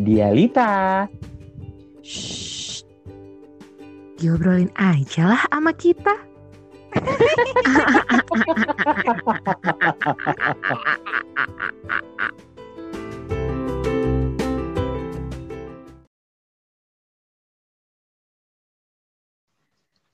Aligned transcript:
Dialita. 0.00 1.04
Shh. 2.00 2.80
Diobrolin 4.16 4.72
aja 4.80 5.36
lah 5.36 5.44
sama 5.52 5.76
kita. 5.76 6.16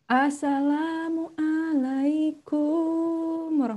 Assalamualaikum 0.07 1.05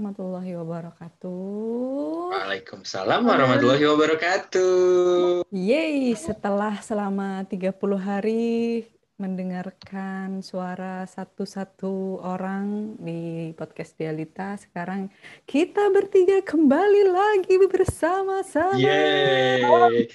warahmatullahi 0.09 0.57
wabarakatuh. 0.57 2.33
Waalaikumsalam 2.33 3.21
warahmatullahi 3.29 3.85
wabarakatuh. 3.85 5.45
Yeay, 5.53 6.17
setelah 6.17 6.81
selama 6.81 7.45
30 7.45 7.77
hari 8.01 8.89
mendengarkan 9.21 10.41
suara 10.41 11.05
satu-satu 11.05 12.25
orang 12.25 12.97
di 12.97 13.53
podcast 13.53 13.93
Dialita, 14.01 14.57
sekarang 14.57 15.13
kita 15.45 15.93
bertiga 15.93 16.41
kembali 16.41 17.13
lagi 17.13 17.61
bersama-sama. 17.69 18.81
Yeay, 18.81 20.09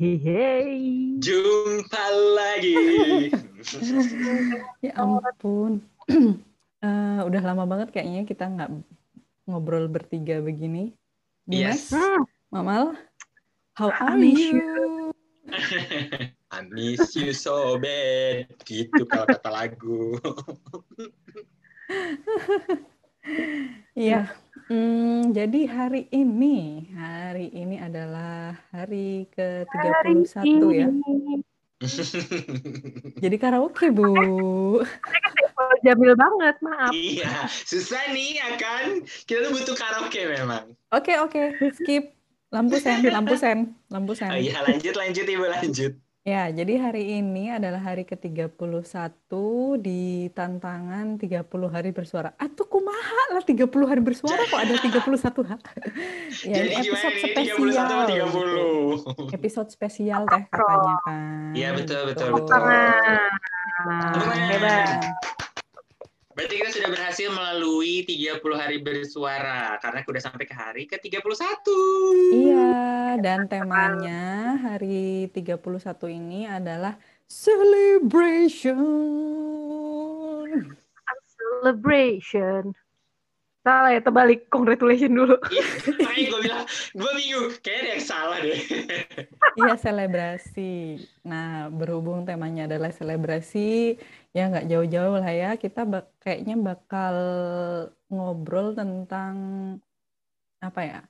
Hehehe. 0.00 0.48
jumpa 1.20 2.04
lagi. 2.40 2.80
Ya 4.80 4.96
ampun. 4.96 5.84
Eh, 6.80 7.20
udah 7.28 7.42
lama 7.44 7.68
banget 7.68 7.92
kayaknya 7.92 8.24
kita 8.24 8.48
nggak 8.48 8.72
ngobrol 9.50 9.90
bertiga 9.90 10.38
begini. 10.38 10.94
Dimas, 11.44 11.90
Yes. 11.90 11.92
Hmm, 11.92 12.22
Mamal, 12.54 12.94
how 13.74 13.90
I 13.90 14.14
are 14.14 14.18
miss 14.18 14.38
you? 14.38 15.10
I 16.54 16.58
miss 16.70 17.10
you 17.18 17.34
so 17.34 17.82
bad. 17.82 18.46
Gitu 18.62 19.02
kalau 19.10 19.26
kata 19.26 19.50
lagu. 19.50 20.14
Iya. 23.98 24.30
Hmm, 24.70 25.34
jadi 25.34 25.66
hari 25.66 26.06
ini, 26.14 26.86
hari 26.94 27.50
ini 27.50 27.82
adalah 27.82 28.54
hari 28.70 29.26
ke-31 29.34 30.46
ya. 30.72 30.86
ini. 30.88 31.42
Jadi 33.24 33.36
karaoke, 33.40 33.88
Bu. 33.88 34.12
Jamil 35.80 36.12
banget, 36.12 36.60
maaf. 36.60 36.92
iya, 36.92 37.48
susah 37.48 38.12
nih 38.12 38.36
ya 38.36 38.48
kan? 38.60 39.00
Kita 39.24 39.48
tuh 39.48 39.50
butuh 39.56 39.76
karaoke 39.76 40.28
memang. 40.28 40.76
Oke, 40.92 41.16
oke. 41.16 41.56
Skip. 41.80 42.12
Lampu 42.50 42.82
sen, 42.82 43.06
lampu 43.06 43.38
sen, 43.38 43.58
lampu 43.88 44.12
sen. 44.18 44.26
Oh 44.26 44.34
iya, 44.34 44.58
lanjut 44.66 44.98
lanjut 44.98 45.22
Ibu 45.22 45.46
lanjut. 45.46 45.94
Ya, 46.20 46.52
jadi 46.52 46.76
hari 46.76 47.16
ini 47.16 47.48
adalah 47.48 47.80
hari 47.80 48.04
ke-31 48.04 48.60
di 49.80 50.28
tantangan 50.28 51.16
30 51.16 51.48
hari 51.72 51.96
bersuara. 51.96 52.36
Atuh 52.36 52.68
kumaha 52.68 53.32
lah 53.32 53.40
30 53.40 53.64
hari 53.88 54.04
bersuara 54.04 54.44
kok 54.44 54.60
ada 54.60 54.76
31 54.76 55.00
hari. 55.48 55.64
ya, 56.44 56.60
Jadi 56.60 56.68
ini 56.76 56.84
episode 56.84 57.16
31 57.24 57.24
spesial. 57.24 57.72
sama 57.72 58.04
gitu. 58.04 58.28
30? 59.16 59.32
Episode 59.32 59.68
spesial 59.72 60.22
teh 60.28 60.44
katanya 60.44 60.96
kan. 61.08 61.56
Iya, 61.56 61.68
betul, 61.72 62.00
betul, 62.12 62.28
Gitu. 62.28 62.36
betul. 62.36 62.52
Tangan. 62.52 64.36
Hebat. 64.44 64.88
Berarti 66.40 66.56
kita 66.56 66.72
sudah 66.72 66.88
berhasil 66.88 67.28
melalui 67.28 68.00
30 68.08 68.40
hari 68.56 68.80
bersuara 68.80 69.76
karena 69.76 70.00
udah 70.08 70.22
sampai 70.24 70.48
ke 70.48 70.56
hari 70.56 70.88
ke-31. 70.88 71.68
Iya, 72.32 73.20
dan 73.20 73.44
temanya 73.44 74.56
hari 74.56 75.28
31 75.36 75.60
ini 76.08 76.48
adalah 76.48 76.96
celebration. 77.28 78.80
Celebration. 81.28 82.72
Salah 83.60 83.92
ya, 83.92 84.00
terbalik. 84.00 84.48
Congratulations 84.48 85.12
dulu. 85.12 85.36
Iya, 85.52 85.68
gue 86.24 86.40
bilang, 86.40 86.64
gue 86.96 87.10
bingung, 87.20 87.52
kayaknya 87.60 87.80
ada 87.84 87.90
yang 87.92 88.00
salah 88.00 88.40
deh. 88.40 88.56
Iya, 89.60 89.76
selebrasi. 89.76 91.04
Nah, 91.28 91.68
berhubung 91.68 92.24
temanya 92.24 92.64
adalah 92.64 92.88
selebrasi, 92.88 94.00
ya 94.30 94.46
nggak 94.50 94.66
jauh-jauh 94.70 95.16
lah 95.18 95.32
ya. 95.32 95.50
Kita 95.58 95.82
bak- 95.86 96.14
kayaknya 96.22 96.54
bakal 96.58 97.16
ngobrol 98.10 98.74
tentang 98.74 99.34
apa 100.60 100.80
ya? 100.82 101.00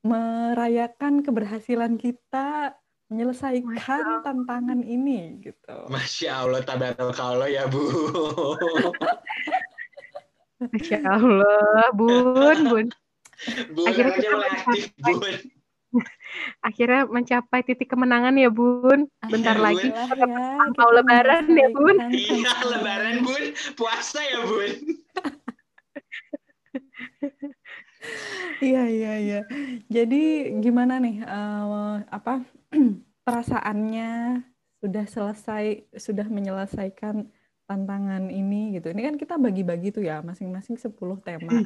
Merayakan 0.00 1.20
keberhasilan 1.20 2.00
kita 2.00 2.72
menyelesaikan 3.10 4.22
tantangan 4.22 4.80
ini 4.86 5.42
gitu. 5.42 5.76
Masya 5.90 6.46
Allah, 6.46 6.62
tabarakallah 6.62 7.50
ya 7.50 7.66
Bu. 7.66 7.82
Masya 10.62 10.98
Allah, 11.04 11.90
Bun, 11.92 12.58
Bun. 12.70 12.86
Bu, 13.74 13.82
Akhirnya 13.88 14.14
akhirnya 14.14 14.14
kita 14.14 14.36
mulai 14.36 14.50
aktif, 14.54 14.84
Bun. 15.02 15.34
Akhirnya 16.66 17.06
mencapai 17.06 17.66
titik 17.66 17.90
kemenangan 17.90 18.34
ya, 18.38 18.50
Bun. 18.50 19.10
Bentar 19.26 19.58
lagi. 19.58 19.90
Alhamdulillah 19.90 20.66
ya, 20.66 20.78
Mau 20.78 20.90
lebaran 20.94 21.44
ya, 21.50 21.68
Bun. 21.74 21.96
Iya, 22.10 22.52
lebaran, 22.66 23.14
Bun. 23.26 23.44
Puasa 23.74 24.20
ya, 24.22 24.40
Bun. 24.46 24.72
Iya, 28.60 28.88
iya, 28.88 29.12
iya. 29.20 29.40
Jadi 29.92 30.56
gimana 30.64 30.96
nih, 30.96 31.20
eh, 31.20 31.96
apa 32.08 32.40
perasaannya 33.28 34.40
sudah 34.80 35.04
selesai, 35.04 35.64
sudah 35.96 36.26
menyelesaikan 36.28 37.28
tantangan 37.68 38.32
ini 38.32 38.80
gitu. 38.80 38.96
Ini 38.96 39.02
kan 39.04 39.16
kita 39.20 39.36
bagi-bagi 39.36 39.92
tuh 39.92 40.04
ya, 40.04 40.24
masing-masing 40.24 40.80
10 40.80 41.20
tema. 41.20 41.60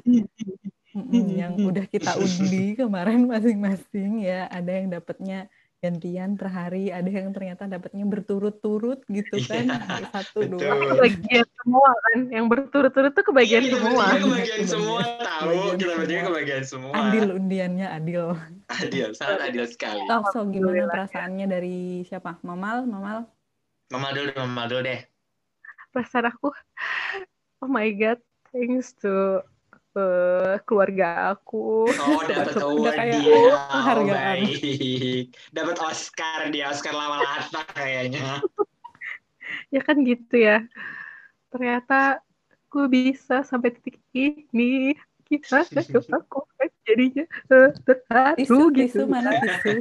Mm-mm, 0.95 1.27
yang 1.43 1.53
udah 1.59 1.85
kita 1.91 2.15
undi 2.17 2.73
kemarin 2.81 3.27
masing-masing 3.27 4.23
ya. 4.23 4.47
Ada 4.49 4.71
yang 4.81 4.87
dapatnya 4.95 5.51
gantian 5.85 6.41
per 6.41 6.49
hari, 6.49 6.89
ada 6.89 7.05
yang 7.05 7.29
ternyata 7.37 7.69
dapatnya 7.69 8.09
berturut-turut 8.09 9.05
gitu 9.05 9.37
kan. 9.45 9.69
Iya, 9.69 9.85
Hari 9.85 10.07
satu, 10.17 10.39
betul. 10.49 10.65
dua. 10.65 10.97
Kebagian 10.97 11.49
semua 11.61 11.91
kan. 11.93 12.19
Yang 12.33 12.47
berturut-turut 12.49 13.13
tuh 13.13 13.25
kebagian 13.29 13.63
kita 13.69 13.79
semua. 13.85 14.05
Kebagian. 14.17 14.65
semua, 14.65 15.01
tahu. 15.21 15.45
Kebagian 15.45 15.77
Kita 15.77 15.93
bertiga 16.01 16.23
kebagian 16.33 16.65
semua. 16.65 16.95
Adil 16.97 17.27
undiannya, 17.37 17.87
adil. 17.93 18.25
Adil, 18.73 19.09
sangat 19.13 19.53
adil 19.53 19.65
sekali. 19.69 20.01
Sok, 20.09 20.25
sok 20.33 20.47
gimana 20.57 20.89
perasaannya 20.89 21.47
dari 21.53 21.79
siapa? 22.09 22.41
Mamal, 22.41 22.89
Mamal? 22.89 23.29
Mama 23.93 24.09
dulu, 24.17 24.33
mama 24.41 24.65
dulu 24.65 24.89
deh. 24.89 25.05
Perasaan 25.93 26.33
aku, 26.33 26.49
oh 27.61 27.71
my 27.71 27.87
God, 27.93 28.19
thanks 28.51 28.97
to 29.05 29.45
eh, 29.95 30.55
keluarga 30.67 31.35
aku. 31.35 31.89
Oh, 31.89 32.21
dapat 32.31 32.55
award 32.59 32.95
kayak 32.99 33.21
dia. 33.23 33.35
Oh, 33.35 33.55
penghargaan. 33.71 34.39
baik. 34.43 35.27
Dapat 35.57 35.77
Oscar 35.81 36.41
dia, 36.51 36.65
Oscar 36.71 36.95
lama 36.95 37.19
lata 37.23 37.63
kayaknya. 37.75 38.43
Ya 39.69 39.85
kan 39.85 40.01
gitu 40.09 40.41
ya. 40.41 40.65
Ternyata 41.53 42.25
gue 42.73 42.87
bisa 42.89 43.45
sampai 43.45 43.77
titik 43.77 44.01
ini. 44.17 44.97
Gimana 45.29 45.69
dong 45.69 46.09
aku 46.11 46.49
kan 46.57 46.69
jadinya 46.89 47.25
eh, 47.29 47.71
terharu 47.85 48.37
Tisu, 48.41 48.61
gitu. 48.73 48.99
tisu, 48.99 49.03
mana 49.05 49.31
tisu? 49.37 49.75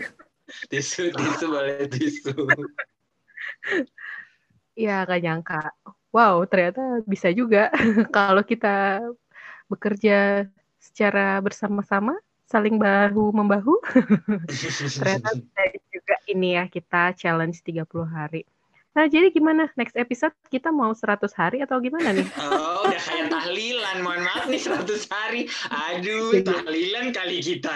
Tisu, 0.68 1.04
tisu 1.16 1.46
boleh 1.48 1.88
tisu. 1.88 2.36
Ya 4.76 5.08
gak 5.08 5.22
nyangka. 5.24 5.72
Wow, 6.14 6.44
ternyata 6.46 7.02
bisa 7.08 7.32
juga 7.34 7.72
kalau 8.14 8.44
kita 8.46 9.02
bekerja 9.74 10.48
secara 10.78 11.42
bersama-sama, 11.42 12.14
saling 12.46 12.78
bahu 12.78 13.34
membahu. 13.34 13.82
Ternyata 15.02 15.32
juga 15.90 16.16
ini 16.30 16.56
ya 16.60 16.70
kita 16.70 17.18
challenge 17.18 17.66
30 17.66 17.84
hari. 18.06 18.46
Nah, 18.94 19.10
jadi 19.10 19.34
gimana? 19.34 19.74
Next 19.74 19.98
episode 19.98 20.38
kita 20.54 20.70
mau 20.70 20.94
100 20.94 21.26
hari 21.34 21.66
atau 21.66 21.82
gimana 21.82 22.14
nih? 22.14 22.30
Oh, 22.46 22.86
udah 22.86 23.02
kayak 23.02 23.34
tahlilan. 23.34 24.06
Mohon 24.06 24.22
maaf 24.30 24.46
nih 24.46 24.62
100 24.62 25.10
hari. 25.10 25.42
Aduh, 25.74 26.30
tahlilan 26.46 27.10
kali 27.10 27.42
kita. 27.42 27.74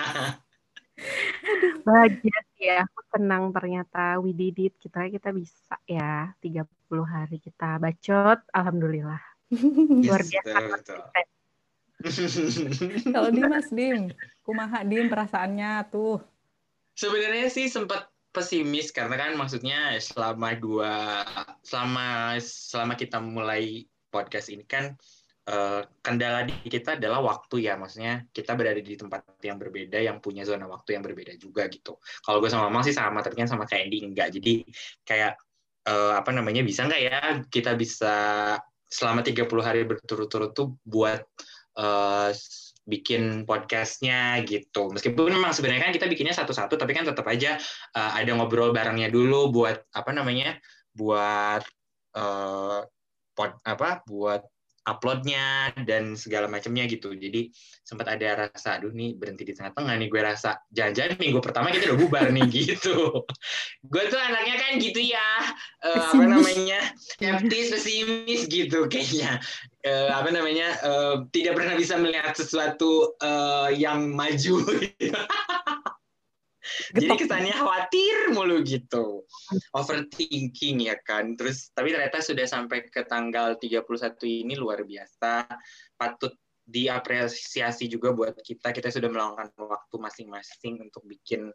Bahagia 1.86 2.38
sih 2.54 2.70
ya, 2.70 2.86
aku 2.86 3.02
senang 3.14 3.50
ternyata 3.50 4.22
we 4.22 4.34
did 4.34 4.58
it. 4.62 4.74
Kita 4.78 5.10
kita 5.10 5.34
bisa 5.34 5.78
ya 5.90 6.34
30 6.38 6.70
hari 7.02 7.42
kita 7.42 7.82
bacot, 7.82 8.40
alhamdulillah. 8.54 9.22
Luar 10.06 10.22
Yes, 10.22 10.30
biasa. 10.38 10.54
betul, 10.54 11.02
betul. 11.02 11.26
Kalau 13.16 13.30
Dimas, 13.34 13.68
Dim, 13.74 14.14
kumaha 14.46 14.86
Dim 14.86 15.10
perasaannya 15.10 15.90
tuh. 15.90 16.22
Sebenarnya 16.98 17.50
sih 17.50 17.70
sempat 17.70 18.10
pesimis 18.30 18.94
karena 18.94 19.18
kan 19.18 19.34
maksudnya 19.34 19.98
selama 19.98 20.54
dua 20.58 21.26
selama 21.66 22.38
selama 22.38 22.94
kita 22.94 23.18
mulai 23.18 23.90
podcast 24.14 24.54
ini 24.54 24.62
kan 24.62 24.94
uh, 25.50 25.82
kendala 26.04 26.46
di 26.46 26.54
kita 26.68 27.00
adalah 27.00 27.24
waktu 27.24 27.66
ya, 27.66 27.80
maksudnya 27.80 28.28
kita 28.30 28.54
berada 28.54 28.78
di 28.78 28.94
tempat 28.94 29.26
yang 29.42 29.58
berbeda, 29.58 29.98
yang 29.98 30.20
punya 30.20 30.44
zona 30.44 30.68
waktu 30.68 31.00
yang 31.00 31.04
berbeda 31.04 31.34
juga 31.40 31.66
gitu. 31.72 31.98
Kalau 32.22 32.38
gue 32.44 32.52
sama 32.52 32.70
Mamang 32.70 32.86
sih 32.86 32.96
sama, 32.96 33.24
tapi 33.24 33.40
kan 33.40 33.50
sama 33.50 33.66
kayak 33.66 33.90
Andy 33.90 33.98
enggak. 34.06 34.30
Jadi 34.36 34.54
kayak 35.08 35.40
uh, 35.88 36.14
apa 36.20 36.30
namanya 36.36 36.62
bisa 36.62 36.86
nggak 36.86 37.02
ya 37.02 37.20
kita 37.48 37.74
bisa 37.74 38.16
selama 38.88 39.20
30 39.24 39.48
hari 39.60 39.84
berturut-turut 39.84 40.56
tuh 40.56 40.80
buat 40.88 41.24
uh, 41.78 42.30
bikin 42.88 43.44
podcastnya 43.44 44.42
gitu. 44.48 44.90
Meskipun 44.96 45.36
memang 45.36 45.52
sebenarnya 45.52 45.92
kan 45.92 45.94
kita 45.94 46.08
bikinnya 46.08 46.34
satu-satu, 46.34 46.80
tapi 46.80 46.96
kan 46.96 47.04
tetap 47.04 47.28
aja 47.28 47.60
uh, 47.94 48.12
ada 48.16 48.32
ngobrol 48.34 48.72
barengnya 48.72 49.12
dulu 49.12 49.52
buat 49.52 49.84
apa 49.92 50.12
namanya, 50.16 50.56
buat 50.96 51.62
uh, 52.16 52.82
pod, 53.36 53.52
apa, 53.68 54.02
buat 54.08 54.42
uploadnya 54.88 55.76
dan 55.84 56.16
segala 56.16 56.48
macamnya 56.48 56.88
gitu. 56.88 57.12
Jadi 57.12 57.52
sempat 57.84 58.08
ada 58.08 58.48
rasa, 58.48 58.80
aduh 58.80 58.96
nih 58.96 59.20
berhenti 59.20 59.44
di 59.44 59.54
tengah-tengah 59.54 59.94
nih 60.00 60.08
gue 60.08 60.22
rasa 60.24 60.64
jangan-jangan 60.72 61.20
minggu 61.20 61.40
pertama 61.44 61.76
kita 61.76 61.92
udah 61.92 62.00
bubar 62.00 62.28
nih 62.32 62.48
gitu. 62.64 63.22
gue 63.84 64.04
tuh 64.08 64.20
anaknya 64.20 64.56
kan 64.56 64.72
gitu 64.80 65.00
ya, 65.04 65.30
uh, 65.84 66.16
apa 66.16 66.24
namanya, 66.24 66.80
skeptis, 66.96 67.76
pesimis 67.76 68.48
gitu 68.48 68.88
kayaknya. 68.88 69.44
Uh, 69.84 70.12
apa 70.12 70.32
namanya, 70.32 70.76
uh, 70.84 71.16
tidak 71.32 71.60
pernah 71.60 71.76
bisa 71.76 71.96
melihat 72.00 72.36
sesuatu 72.36 73.16
uh, 73.24 73.72
yang 73.72 74.16
maju. 74.16 74.64
Jadi 76.94 77.08
kesannya 77.16 77.56
khawatir 77.56 78.32
mulu 78.36 78.64
gitu. 78.64 79.24
Overthinking 79.74 80.88
ya 80.88 80.96
kan. 81.02 81.36
Terus 81.40 81.72
tapi 81.72 81.94
ternyata 81.96 82.20
sudah 82.20 82.46
sampai 82.48 82.88
ke 82.88 83.06
tanggal 83.08 83.56
31 83.60 83.88
ini 84.26 84.54
luar 84.56 84.84
biasa. 84.84 85.48
Patut 85.96 86.34
diapresiasi 86.68 87.88
juga 87.88 88.12
buat 88.12 88.36
kita. 88.44 88.76
Kita 88.76 88.92
sudah 88.92 89.08
meluangkan 89.08 89.56
waktu 89.56 89.96
masing-masing 89.96 90.84
untuk 90.84 91.08
bikin 91.08 91.48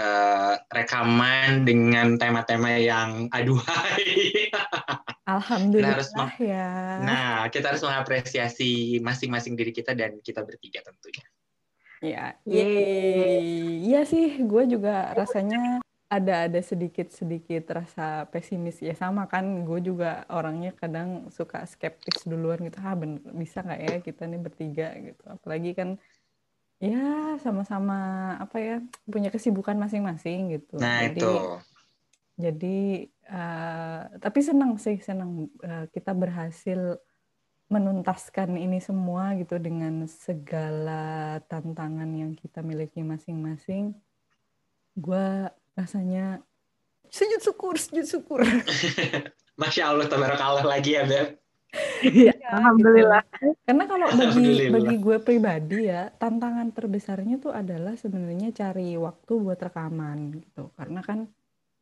uh, 0.00 0.54
rekaman 0.72 1.68
dengan 1.68 2.16
tema-tema 2.16 2.74
yang 2.80 3.28
aduhai. 3.30 4.48
Alhamdulillah 5.24 6.00
harus 6.00 6.10
ya. 6.40 7.00
Nah, 7.00 7.48
kita 7.48 7.76
harus 7.76 7.84
mengapresiasi 7.84 9.00
masing-masing 9.00 9.56
diri 9.56 9.72
kita 9.72 9.96
dan 9.96 10.20
kita 10.20 10.44
bertiga 10.44 10.84
tentunya. 10.84 11.24
Ya, 12.04 12.36
iya 13.80 14.00
sih, 14.04 14.36
gue 14.44 14.62
juga 14.68 15.16
rasanya 15.16 15.80
ada 16.12 16.46
ada 16.46 16.60
sedikit 16.60 17.10
sedikit 17.10 17.64
rasa 17.74 18.28
pesimis. 18.30 18.78
Ya 18.84 18.94
sama 18.94 19.26
kan 19.26 19.64
gue 19.64 19.80
juga 19.80 20.28
orangnya 20.30 20.70
kadang 20.76 21.32
suka 21.32 21.64
skeptis 21.64 22.22
duluan 22.28 22.62
gitu. 22.62 22.78
Ah 22.84 22.94
bener 22.94 23.24
bisa 23.34 23.64
nggak 23.64 23.80
ya 23.80 23.96
kita 24.04 24.22
nih 24.28 24.40
bertiga 24.40 24.88
gitu. 25.00 25.24
Apalagi 25.26 25.72
kan 25.74 25.88
ya 26.78 27.34
sama-sama 27.40 27.98
apa 28.38 28.56
ya 28.60 28.76
punya 29.08 29.32
kesibukan 29.32 29.74
masing-masing 29.74 30.60
gitu. 30.60 30.78
Nah 30.78 31.08
jadi 31.08 31.18
itu. 31.18 31.32
jadi 32.38 32.78
uh, 33.30 34.00
tapi 34.20 34.38
senang 34.44 34.76
sih 34.78 35.00
senang 35.00 35.48
uh, 35.64 35.86
kita 35.90 36.12
berhasil 36.12 37.00
menuntaskan 37.72 38.60
ini 38.60 38.78
semua 38.78 39.32
gitu 39.40 39.56
dengan 39.56 40.04
segala 40.04 41.40
tantangan 41.48 42.08
yang 42.12 42.36
kita 42.36 42.60
miliki 42.60 43.00
masing-masing, 43.00 43.96
gue 44.94 45.48
rasanya 45.74 46.44
sujud 47.08 47.40
syukur, 47.40 47.74
sujud 47.80 48.06
syukur. 48.06 48.40
Masya 49.60 49.94
Allah, 49.94 50.06
tabarakallah 50.10 50.66
lagi 50.66 50.98
ya, 50.98 51.06
Beb. 51.06 51.38
Ya, 52.06 52.34
Alhamdulillah. 52.54 53.22
Gitu. 53.34 53.58
Karena 53.66 53.84
kalau 53.90 54.06
bagi 54.14 54.70
bagi 54.70 54.96
gue 55.02 55.16
pribadi 55.18 55.78
ya, 55.90 56.10
tantangan 56.14 56.70
terbesarnya 56.70 57.42
tuh 57.42 57.50
adalah 57.50 57.98
sebenarnya 57.98 58.54
cari 58.54 58.94
waktu 58.94 59.32
buat 59.34 59.58
rekaman 59.58 60.38
gitu. 60.38 60.70
Karena 60.78 61.02
kan 61.02 61.26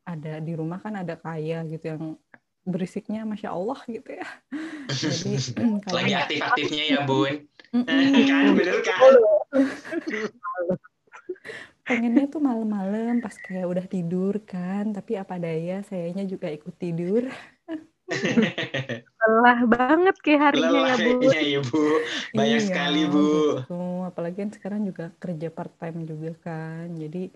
ada 0.03 0.41
di 0.41 0.53
rumah 0.57 0.81
kan 0.81 0.97
ada 0.99 1.15
kaya 1.21 1.63
gitu 1.69 1.85
yang 1.93 2.05
berisiknya 2.63 3.27
masya 3.27 3.51
Allah 3.51 3.79
gitu 3.91 4.11
ya. 4.15 4.29
Jadi 5.03 5.39
lagi 5.97 6.13
aktif-aktifnya 6.15 6.85
ya 6.95 7.01
bun, 7.03 7.47
kan 7.87 8.45
bener 8.55 8.79
kan? 8.87 9.01
Pengennya 11.83 12.31
tuh 12.31 12.39
malam-malam 12.39 13.19
pas 13.19 13.35
kayak 13.35 13.67
udah 13.67 13.87
tidur 13.91 14.39
kan, 14.47 14.95
tapi 14.95 15.19
apa 15.19 15.35
daya 15.43 15.83
sayanya 15.83 16.23
juga 16.23 16.47
ikut 16.47 16.75
tidur. 16.79 17.27
Lelah 19.23 19.61
banget 19.67 20.17
kayak 20.23 20.41
harinya 20.53 20.95
Lelah 20.95 20.99
ya 20.99 21.07
bu. 21.07 21.31
ya 21.33 21.61
bu, 21.63 21.85
banyak 22.37 22.61
iya, 22.63 22.67
sekali 22.67 23.03
bu. 23.11 23.59
Gitu. 23.67 23.83
Apalagi 24.07 24.37
kan 24.47 24.51
sekarang 24.55 24.81
juga 24.87 25.11
kerja 25.19 25.49
part 25.51 25.75
time 25.83 26.07
juga 26.07 26.31
kan, 26.39 26.87
jadi 26.95 27.33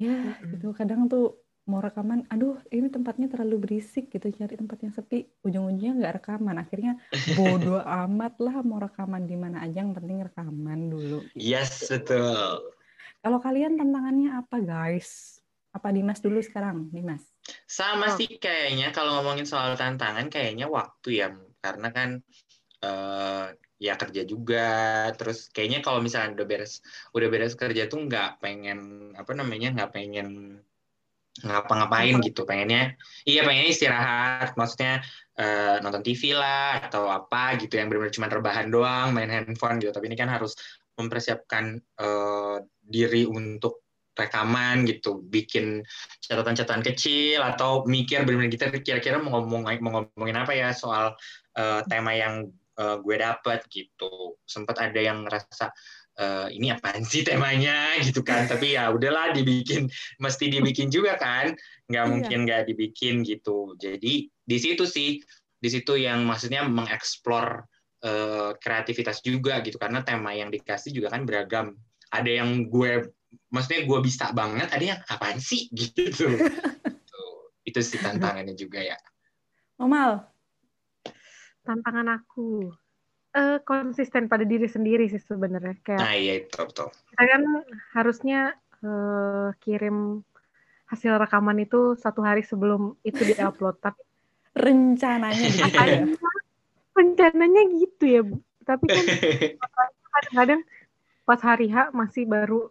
ya 0.00 0.16
gitu 0.48 0.72
kadang 0.72 1.08
tuh 1.12 1.36
mau 1.70 1.78
rekaman, 1.78 2.26
aduh 2.26 2.58
ini 2.74 2.90
tempatnya 2.90 3.30
terlalu 3.30 3.62
berisik 3.62 4.10
gitu, 4.10 4.26
cari 4.34 4.58
tempat 4.58 4.82
yang 4.82 4.90
sepi, 4.90 5.30
ujung-ujungnya 5.46 5.94
nggak 6.02 6.14
rekaman, 6.18 6.58
akhirnya 6.58 6.98
bodoh 7.38 7.78
amat 8.02 8.42
lah 8.42 8.66
mau 8.66 8.82
rekaman 8.82 9.30
di 9.30 9.38
mana 9.38 9.62
aja, 9.62 9.86
yang 9.86 9.94
penting 9.94 10.26
rekaman 10.26 10.90
dulu. 10.90 11.22
Gitu. 11.30 11.38
Yes 11.38 11.86
betul. 11.86 12.74
Kalau 13.22 13.38
kalian 13.38 13.78
tantangannya 13.78 14.34
apa 14.34 14.58
guys? 14.58 15.38
Apa 15.70 15.94
Dimas 15.94 16.18
dulu 16.18 16.42
sekarang, 16.42 16.90
Dimas? 16.90 17.22
Sama 17.70 18.10
oh. 18.10 18.16
sih 18.18 18.42
kayaknya 18.42 18.90
kalau 18.90 19.22
ngomongin 19.22 19.46
soal 19.46 19.78
tantangan 19.78 20.26
kayaknya 20.26 20.66
waktu 20.66 21.22
ya, 21.22 21.30
karena 21.62 21.88
kan 21.94 22.10
uh, 22.82 23.54
ya 23.80 23.96
kerja 23.96 24.28
juga 24.28 24.68
terus 25.16 25.48
kayaknya 25.48 25.80
kalau 25.80 26.04
misalnya 26.04 26.36
udah 26.36 26.46
beres 26.46 26.84
udah 27.16 27.28
beres 27.32 27.56
kerja 27.56 27.88
tuh 27.88 28.04
nggak 28.04 28.44
pengen 28.44 29.10
apa 29.16 29.32
namanya 29.32 29.72
nggak 29.72 29.92
pengen 29.96 30.60
ngapa-ngapain 31.40 32.20
gitu 32.20 32.44
pengennya 32.44 32.94
iya 33.24 33.40
pengennya 33.44 33.72
istirahat 33.72 34.52
maksudnya 34.54 35.00
uh, 35.40 35.76
nonton 35.80 36.04
TV 36.04 36.36
lah 36.36 36.84
atau 36.84 37.08
apa 37.08 37.56
gitu 37.56 37.80
yang 37.80 37.88
benar-benar 37.88 38.14
cuma 38.14 38.28
rebahan 38.28 38.68
doang 38.68 39.16
main 39.16 39.32
handphone 39.32 39.80
gitu. 39.80 39.90
Tapi 39.90 40.12
ini 40.12 40.16
kan 40.18 40.28
harus 40.28 40.54
mempersiapkan 41.00 41.80
uh, 42.00 42.60
diri 42.84 43.24
untuk 43.24 43.80
rekaman 44.12 44.84
gitu 44.84 45.22
bikin 45.24 45.80
catatan-catatan 46.20 46.84
kecil 46.84 47.40
atau 47.40 47.88
mikir 47.88 48.28
benar-benar 48.28 48.52
kita 48.52 48.66
kira-kira 48.84 49.16
mau 49.16 49.40
ngomong 49.40 49.64
mau 49.80 49.90
ngomongin 49.96 50.36
apa 50.36 50.52
ya 50.52 50.68
soal 50.76 51.16
uh, 51.56 51.80
tema 51.88 52.12
yang 52.12 52.52
uh, 52.76 53.00
gue 53.00 53.16
dapat 53.16 53.64
gitu. 53.72 54.36
Sempat 54.44 54.76
ada 54.82 55.00
yang 55.00 55.24
ngerasa 55.24 55.72
uh, 56.20 56.46
ini 56.52 56.68
apaan 56.68 57.02
sih 57.02 57.24
temanya 57.24 57.90
gitu 58.06 58.20
kan. 58.20 58.44
Tapi 58.44 58.76
ya 58.76 58.92
udahlah 58.92 59.32
dibikin 59.32 59.88
mesti 60.20 60.52
dibikin 60.52 60.92
juga 60.92 61.16
kan. 61.16 61.56
Nggak 61.88 62.04
iya. 62.04 62.10
mungkin 62.12 62.38
nggak 62.44 62.62
dibikin 62.68 63.24
gitu. 63.24 63.74
Jadi 63.80 64.28
di 64.28 64.56
situ 64.60 64.84
sih 64.84 65.18
di 65.60 65.68
situ 65.68 65.96
yang 65.96 66.24
maksudnya 66.28 66.64
mengeksplor 66.68 67.64
uh, 68.04 68.50
kreativitas 68.60 69.24
juga 69.24 69.64
gitu. 69.64 69.80
Karena 69.80 70.04
tema 70.04 70.36
yang 70.36 70.52
dikasih 70.52 70.92
juga 70.92 71.10
kan 71.10 71.24
beragam. 71.24 71.72
Ada 72.12 72.44
yang 72.44 72.68
gue 72.68 73.08
maksudnya 73.48 73.86
gue 73.86 73.98
bisa 74.04 74.30
banget 74.36 74.68
ada 74.70 74.84
yang 74.84 75.00
apaan 75.08 75.40
sih? 75.40 75.66
Gitu. 75.74 76.28
Itu 77.64 77.80
sih 77.80 78.00
tantangannya 78.02 78.54
juga 78.58 78.82
ya. 78.82 78.98
Omal 79.80 80.30
tantangan 81.64 82.08
aku 82.18 82.72
uh, 83.36 83.58
konsisten 83.62 84.26
pada 84.26 84.42
diri 84.42 84.66
sendiri 84.66 85.06
sih 85.10 85.22
sebenarnya. 85.22 85.76
Kayak 85.82 86.00
nah 86.00 86.14
iya 86.14 86.34
itu 86.42 86.58
betul. 86.58 86.88
kita 86.90 87.24
kan 87.24 87.42
harusnya 87.94 88.40
uh, 88.82 89.54
kirim 89.62 90.22
hasil 90.90 91.22
rekaman 91.22 91.62
itu 91.62 91.94
satu 91.94 92.26
hari 92.26 92.42
sebelum 92.42 92.98
itu 93.06 93.22
diupload 93.22 93.78
tapi 93.78 94.02
rencananya 94.58 95.46
gitu 95.54 95.78
ya? 95.78 96.02
Rencananya 96.94 97.62
gitu 97.78 98.04
ya 98.04 98.20
bu. 98.26 98.36
Tapi 98.66 98.84
kan 98.90 99.04
kadang-kadang 100.14 100.60
pas 101.22 101.40
hari 101.46 101.70
H 101.70 101.94
masih 101.94 102.26
baru 102.26 102.70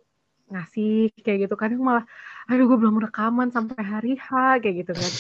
ngasih 0.52 1.16
kayak 1.24 1.48
gitu. 1.48 1.56
Kadang 1.56 1.80
malah 1.80 2.06
aduh 2.50 2.66
gue 2.66 2.78
belum 2.82 3.00
rekaman 3.00 3.54
sampai 3.56 3.80
hari 3.80 4.14
H 4.20 4.60
kayak 4.60 4.76
gitu 4.84 4.92
kan. 4.92 5.12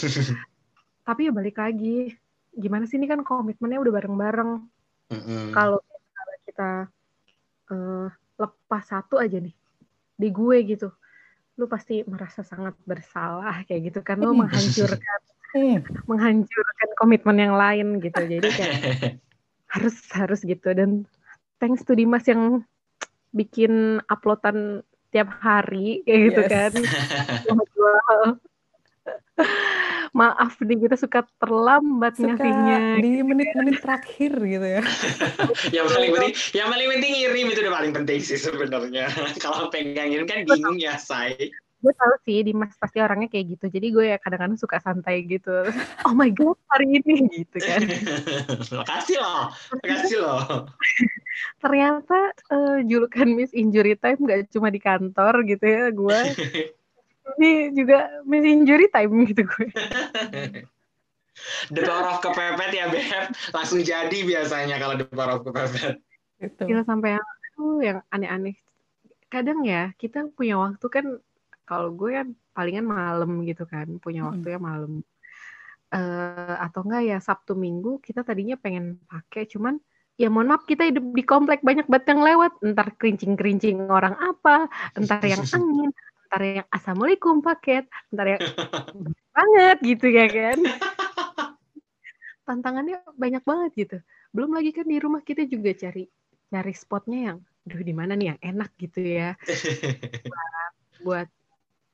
Tapi 1.07 1.25
ya 1.25 1.31
balik 1.33 1.57
lagi 1.57 2.13
gimana 2.49 2.83
sih 2.89 2.99
ini 2.99 3.07
kan 3.07 3.23
komitmennya 3.23 3.79
udah 3.79 3.93
bareng-bareng 3.93 4.51
Mm-hmm. 5.09 5.53
Kalau 5.53 5.79
kita 6.45 6.85
uh, 7.73 8.07
lepas 8.37 8.83
satu 8.85 9.17
aja 9.17 9.41
nih 9.41 9.53
di 10.19 10.29
gue 10.29 10.57
gitu, 10.69 10.93
lu 11.57 11.65
pasti 11.65 12.05
merasa 12.05 12.45
sangat 12.45 12.77
bersalah 12.85 13.65
kayak 13.65 13.93
gitu 13.93 13.99
kan, 14.05 14.21
lu 14.21 14.37
menghancurkan 14.37 15.19
menghancurkan 16.09 16.89
komitmen 16.95 17.37
yang 17.41 17.55
lain 17.57 17.97
gitu. 17.99 18.21
Jadi 18.21 18.47
kayak 18.53 18.73
harus 19.73 19.95
harus 20.13 20.39
gitu 20.41 20.73
dan 20.73 21.05
thanks 21.61 21.85
to 21.85 21.93
Dimas 21.93 22.25
yang 22.25 22.65
bikin 23.33 24.01
uploadan 24.09 24.81
tiap 25.09 25.29
hari 25.41 26.05
kayak 26.05 26.21
gitu 26.33 26.41
yes. 26.45 26.51
kan. 26.53 26.71
Maaf 30.13 30.57
nih 30.61 30.77
kita 30.89 30.97
suka 30.97 31.25
terlambat 31.37 32.17
Suka 32.17 32.33
ngasihnya. 32.33 32.77
di 32.97 33.11
menit-menit 33.21 33.77
terakhir 33.81 34.31
gitu 34.41 34.67
ya. 34.67 34.81
yang 35.75 35.85
paling 35.85 36.11
penting, 36.17 36.33
yang 36.57 36.67
paling 36.73 36.87
penting 36.97 37.11
ngirim 37.13 37.45
itu 37.53 37.59
udah 37.61 37.75
paling 37.77 37.93
penting 37.93 38.19
sih 38.21 38.39
sebenarnya. 38.41 39.05
Kalau 39.43 39.69
pegang 39.69 40.09
kan 40.25 40.45
bingung 40.49 40.81
ya, 40.81 40.97
say. 40.97 41.53
Gue 41.79 41.95
tahu 41.95 42.11
sih 42.27 42.43
Dimas 42.43 42.75
pasti 42.75 42.99
orangnya 42.99 43.31
kayak 43.31 43.55
gitu. 43.55 43.65
Jadi 43.71 43.87
gue 43.95 44.05
ya 44.11 44.17
kadang-kadang 44.19 44.59
suka 44.59 44.83
santai 44.83 45.23
gitu. 45.23 45.63
Oh 46.07 46.11
my 46.17 46.27
god 46.33 46.57
hari 46.73 46.99
ini 46.99 47.29
gitu 47.31 47.57
kan. 47.61 47.85
Makasih 48.83 49.17
loh, 49.21 49.53
makasih 49.79 50.19
loh. 50.19 50.67
Ternyata 51.63 52.35
eh, 52.35 52.77
julukan 52.83 53.29
Miss 53.31 53.55
Injury 53.55 53.95
Time 53.95 54.19
gak 54.27 54.51
cuma 54.51 54.73
di 54.73 54.81
kantor 54.83 55.47
gitu 55.47 55.63
ya 55.63 55.83
gue. 55.93 56.21
Ini 57.39 57.71
juga 57.75 58.09
Miss 58.25 58.45
Injury 58.45 58.87
Time 58.91 59.13
gitu 59.29 59.43
gue. 59.45 59.67
The 61.71 61.87
power 61.87 62.03
of 62.03 62.19
kepepet 62.19 62.71
ya, 62.75 62.91
Beb. 62.91 63.31
Langsung 63.55 63.79
jadi 63.79 64.19
biasanya 64.27 64.75
kalau 64.75 64.99
the 64.99 65.07
power 65.07 65.39
of 65.39 65.47
kepepet. 65.47 66.03
Gitu. 66.39 66.63
Gila 66.67 66.83
sampai 66.83 67.15
yang 67.15 67.27
aduh, 67.55 67.79
yang 67.79 67.99
aneh-aneh. 68.11 68.55
Kadang 69.31 69.63
ya 69.63 69.95
kita 69.95 70.27
punya 70.35 70.59
waktu 70.59 70.87
kan 70.91 71.05
kalau 71.63 71.95
gue 71.95 72.11
kan 72.11 72.27
palingan 72.51 72.87
malam 72.87 73.45
gitu 73.47 73.63
kan, 73.63 73.87
punya 74.03 74.25
Mm-mm. 74.25 74.31
waktunya 74.35 74.59
malam. 74.59 74.91
Eh 75.89 76.55
atau 76.59 76.83
enggak 76.83 77.03
ya 77.07 77.17
Sabtu 77.23 77.55
Minggu 77.55 78.03
kita 78.03 78.21
tadinya 78.27 78.59
pengen 78.59 78.99
pakai 79.07 79.47
cuman 79.47 79.79
ya 80.19 80.27
mohon 80.27 80.51
maaf 80.51 80.67
kita 80.67 80.83
hidup 80.85 81.15
di 81.15 81.23
komplek 81.23 81.63
banyak 81.63 81.87
banget 81.87 82.11
yang 82.11 82.21
lewat 82.21 82.51
entar 82.59 82.91
kerincing-kerincing 82.99 83.87
orang 83.87 84.19
apa 84.19 84.67
entar 84.99 85.23
yang 85.23 85.39
angin 85.55 85.89
entar 86.29 86.45
yang 86.45 86.67
assalamualaikum 86.69 87.41
paket. 87.41 87.89
Entar 88.13 88.37
yang 88.37 88.41
banget 89.33 89.77
gitu 89.81 90.07
ya 90.13 90.29
kan. 90.29 90.61
Tantangannya 92.45 93.01
banyak 93.17 93.41
banget 93.41 93.71
gitu. 93.73 93.97
Belum 94.29 94.53
lagi 94.53 94.69
kan 94.69 94.85
di 94.85 95.01
rumah 95.01 95.25
kita 95.25 95.49
juga 95.49 95.73
cari 95.73 96.05
cari 96.53 96.73
spotnya 96.77 97.33
yang 97.33 97.37
duh 97.65 97.81
di 97.81 97.93
mana 97.97 98.13
nih 98.13 98.37
yang 98.37 98.39
enak 98.45 98.69
gitu 98.77 99.01
ya. 99.01 99.33
Buat 101.05 101.33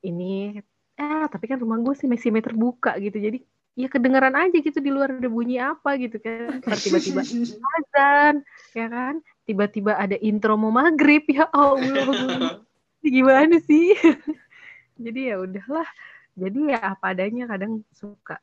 ini 0.04 0.60
ah 1.00 1.28
tapi 1.32 1.48
kan 1.48 1.56
rumah 1.56 1.80
gue 1.80 1.96
sih 1.96 2.04
masih 2.04 2.28
meter 2.28 2.52
buka 2.52 2.92
gitu. 3.00 3.16
Jadi 3.16 3.40
ya 3.72 3.88
kedengeran 3.88 4.36
aja 4.36 4.56
gitu 4.60 4.84
di 4.84 4.92
luar 4.92 5.16
ada 5.16 5.32
bunyi 5.32 5.64
apa 5.64 5.96
gitu 5.96 6.20
kan. 6.20 6.60
Ntar 6.60 6.76
tiba-tiba 6.76 7.24
azan 7.24 8.44
ya 8.76 8.86
kan. 8.92 9.24
Tiba-tiba 9.48 9.96
ada 9.96 10.20
intro 10.20 10.60
mau 10.60 10.68
maghrib 10.68 11.24
ya 11.24 11.48
Allah 11.56 12.60
gimana 13.04 13.56
sih? 13.64 13.96
Jadi 15.04 15.20
ya 15.32 15.36
udahlah. 15.40 15.88
Jadi 16.36 16.58
ya 16.72 16.80
apa 16.96 17.16
adanya 17.16 17.48
kadang 17.48 17.80
suka 17.96 18.40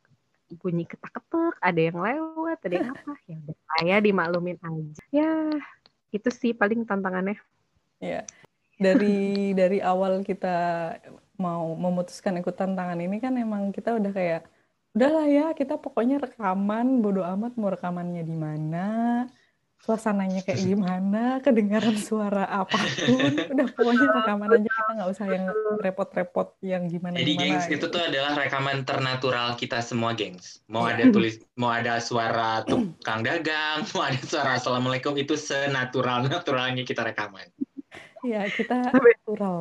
bunyi 0.53 0.85
ketak-ketak 0.85 1.57
ada 1.61 1.81
yang 1.81 1.97
lewat 1.97 2.57
ada 2.61 2.73
yang 2.73 2.89
apa. 2.93 3.13
Ya 3.25 3.37
udah 3.41 3.57
saya 3.57 3.95
dimaklumin 4.01 4.57
aja. 4.61 5.03
Ya 5.09 5.31
itu 6.13 6.29
sih 6.29 6.51
paling 6.53 6.85
tantangannya. 6.85 7.37
Ya. 8.01 8.25
Dari 8.77 9.17
dari 9.59 9.79
awal 9.81 10.21
kita 10.21 10.55
mau 11.37 11.73
memutuskan 11.73 12.37
ikut 12.37 12.53
tantangan 12.53 12.97
ini 13.01 13.17
kan 13.17 13.33
emang 13.37 13.73
kita 13.73 13.97
udah 13.97 14.13
kayak 14.13 14.45
udahlah 14.93 15.25
ya 15.25 15.45
kita 15.57 15.81
pokoknya 15.81 16.21
rekaman 16.21 17.01
bodo 17.01 17.25
amat 17.25 17.57
mau 17.57 17.73
rekamannya 17.73 18.21
di 18.21 18.35
mana 18.37 18.87
suasananya 19.83 20.47
kayak 20.47 20.63
gimana 20.63 21.43
kedengaran 21.43 21.99
suara 21.99 22.47
apa 22.47 22.79
pun 23.03 23.19
udah 23.51 23.67
pokoknya 23.75 24.07
rekaman 24.15 24.47
aja 24.55 24.69
kita 24.71 24.91
nggak 24.95 25.09
usah 25.11 25.27
yang 25.27 25.45
repot-repot 25.83 26.47
yang 26.63 26.87
gimana 26.87 27.19
Jadi 27.19 27.31
gimana 27.35 27.43
gengs 27.59 27.65
itu 27.67 27.75
gitu. 27.75 27.91
tuh 27.91 28.01
adalah 28.07 28.31
rekaman 28.39 28.87
ternatural 28.87 29.59
kita 29.59 29.83
semua 29.83 30.15
gengs. 30.15 30.63
Mau 30.71 30.87
Iya. 30.87 31.03
ada 31.03 31.05
tulis, 31.11 31.35
mau 31.59 31.67
ada 31.67 31.99
suara 31.99 32.63
tukang 32.63 33.27
dagang, 33.27 33.83
mau 33.91 34.07
ada 34.07 34.23
suara 34.23 34.55
assalamualaikum 34.55 35.11
itu 35.19 35.35
senatural 35.35 36.31
naturalnya 36.31 36.87
kita 36.87 37.03
rekaman. 37.03 37.51
ya 38.23 38.47
kita 38.47 38.87
natural 38.87 39.59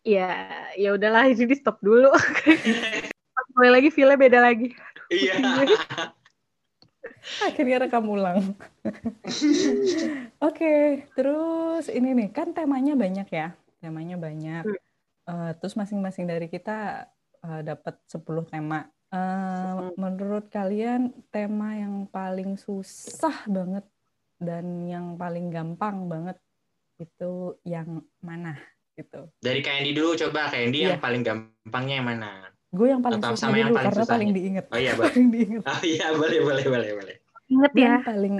ya 0.00 0.48
ya 0.80 0.96
udahlah 0.96 1.28
ini 1.28 1.44
di 1.44 1.56
stop 1.60 1.76
dulu 1.84 2.08
mulai 3.52 3.68
lagi 3.68 3.92
filenya 3.92 4.16
beda 4.16 4.40
lagi 4.40 4.72
Iya. 5.08 5.40
akhirnya 7.48 7.76
rekam 7.84 8.04
ulang 8.06 8.54
Oke, 10.46 11.04
terus 11.12 11.90
ini 11.90 12.14
nih 12.14 12.28
kan 12.30 12.54
temanya 12.54 12.94
banyak 12.94 13.28
ya, 13.28 13.54
temanya 13.82 14.16
banyak. 14.16 14.64
Eh, 15.28 15.50
terus 15.58 15.74
masing-masing 15.74 16.24
dari 16.24 16.46
kita 16.46 17.08
eh, 17.38 17.60
dapat 17.62 17.98
10 18.06 18.46
tema. 18.46 18.86
Eh, 19.08 19.18
Hmm. 19.18 19.96
menurut 19.96 20.52
kalian 20.52 21.10
tema 21.32 21.72
yang 21.74 22.04
paling 22.06 22.54
susah 22.54 23.48
banget 23.48 23.84
dan 24.36 24.84
yang 24.84 25.16
paling 25.16 25.48
gampang 25.48 26.06
banget 26.06 26.36
itu 26.98 27.56
yang 27.64 28.04
mana 28.20 28.58
gitu? 28.94 29.30
Dari 29.38 29.62
Candy 29.62 29.94
dulu 29.94 30.12
coba 30.18 30.50
Candy 30.50 30.84
Iya. 30.84 30.88
yang 30.94 31.00
paling 31.00 31.22
gampangnya 31.24 31.94
yang 32.02 32.08
mana? 32.08 32.30
Gue 32.68 32.86
yang 32.92 33.00
paling 33.00 33.20
Atau 33.20 33.32
susah 33.34 33.48
sama 33.48 33.56
yang 33.56 33.68
dulu 33.72 33.76
paling 33.78 33.88
karena 33.88 34.02
susahnya? 34.04 34.12
paling 34.14 34.30
diinget. 34.36 34.64
Oh 34.68 34.78
iya, 34.78 34.92
paling 35.02 35.26
diinget. 35.32 35.62
Oh 35.64 35.80
iya, 35.82 36.06
boleh 36.12 36.38
boleh 36.44 36.64
boleh 36.68 36.90
boleh. 36.98 37.16
inget 37.48 37.72
ya 37.72 37.82
Yang 37.96 38.04
paling 38.04 38.34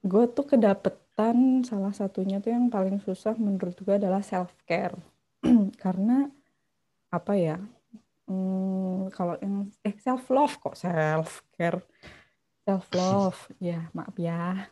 gue 0.00 0.24
tuh 0.34 0.46
kedapetan 0.48 1.36
salah 1.62 1.92
satunya 1.94 2.42
tuh 2.42 2.50
yang 2.50 2.66
paling 2.66 2.98
susah 2.98 3.36
menurut 3.38 3.78
gue 3.78 3.94
adalah 3.94 4.24
self 4.26 4.50
care 4.66 4.96
karena 5.82 6.26
apa 7.14 7.32
ya 7.38 7.56
hmm, 8.26 9.12
kalau 9.14 9.38
yang 9.38 9.70
eh 9.86 9.94
self 10.00 10.26
love 10.34 10.56
kok 10.58 10.74
self 10.74 11.46
care 11.54 11.78
self 12.66 12.90
love 12.90 13.38
ya 13.62 13.86
maaf 13.94 14.16
ya 14.18 14.66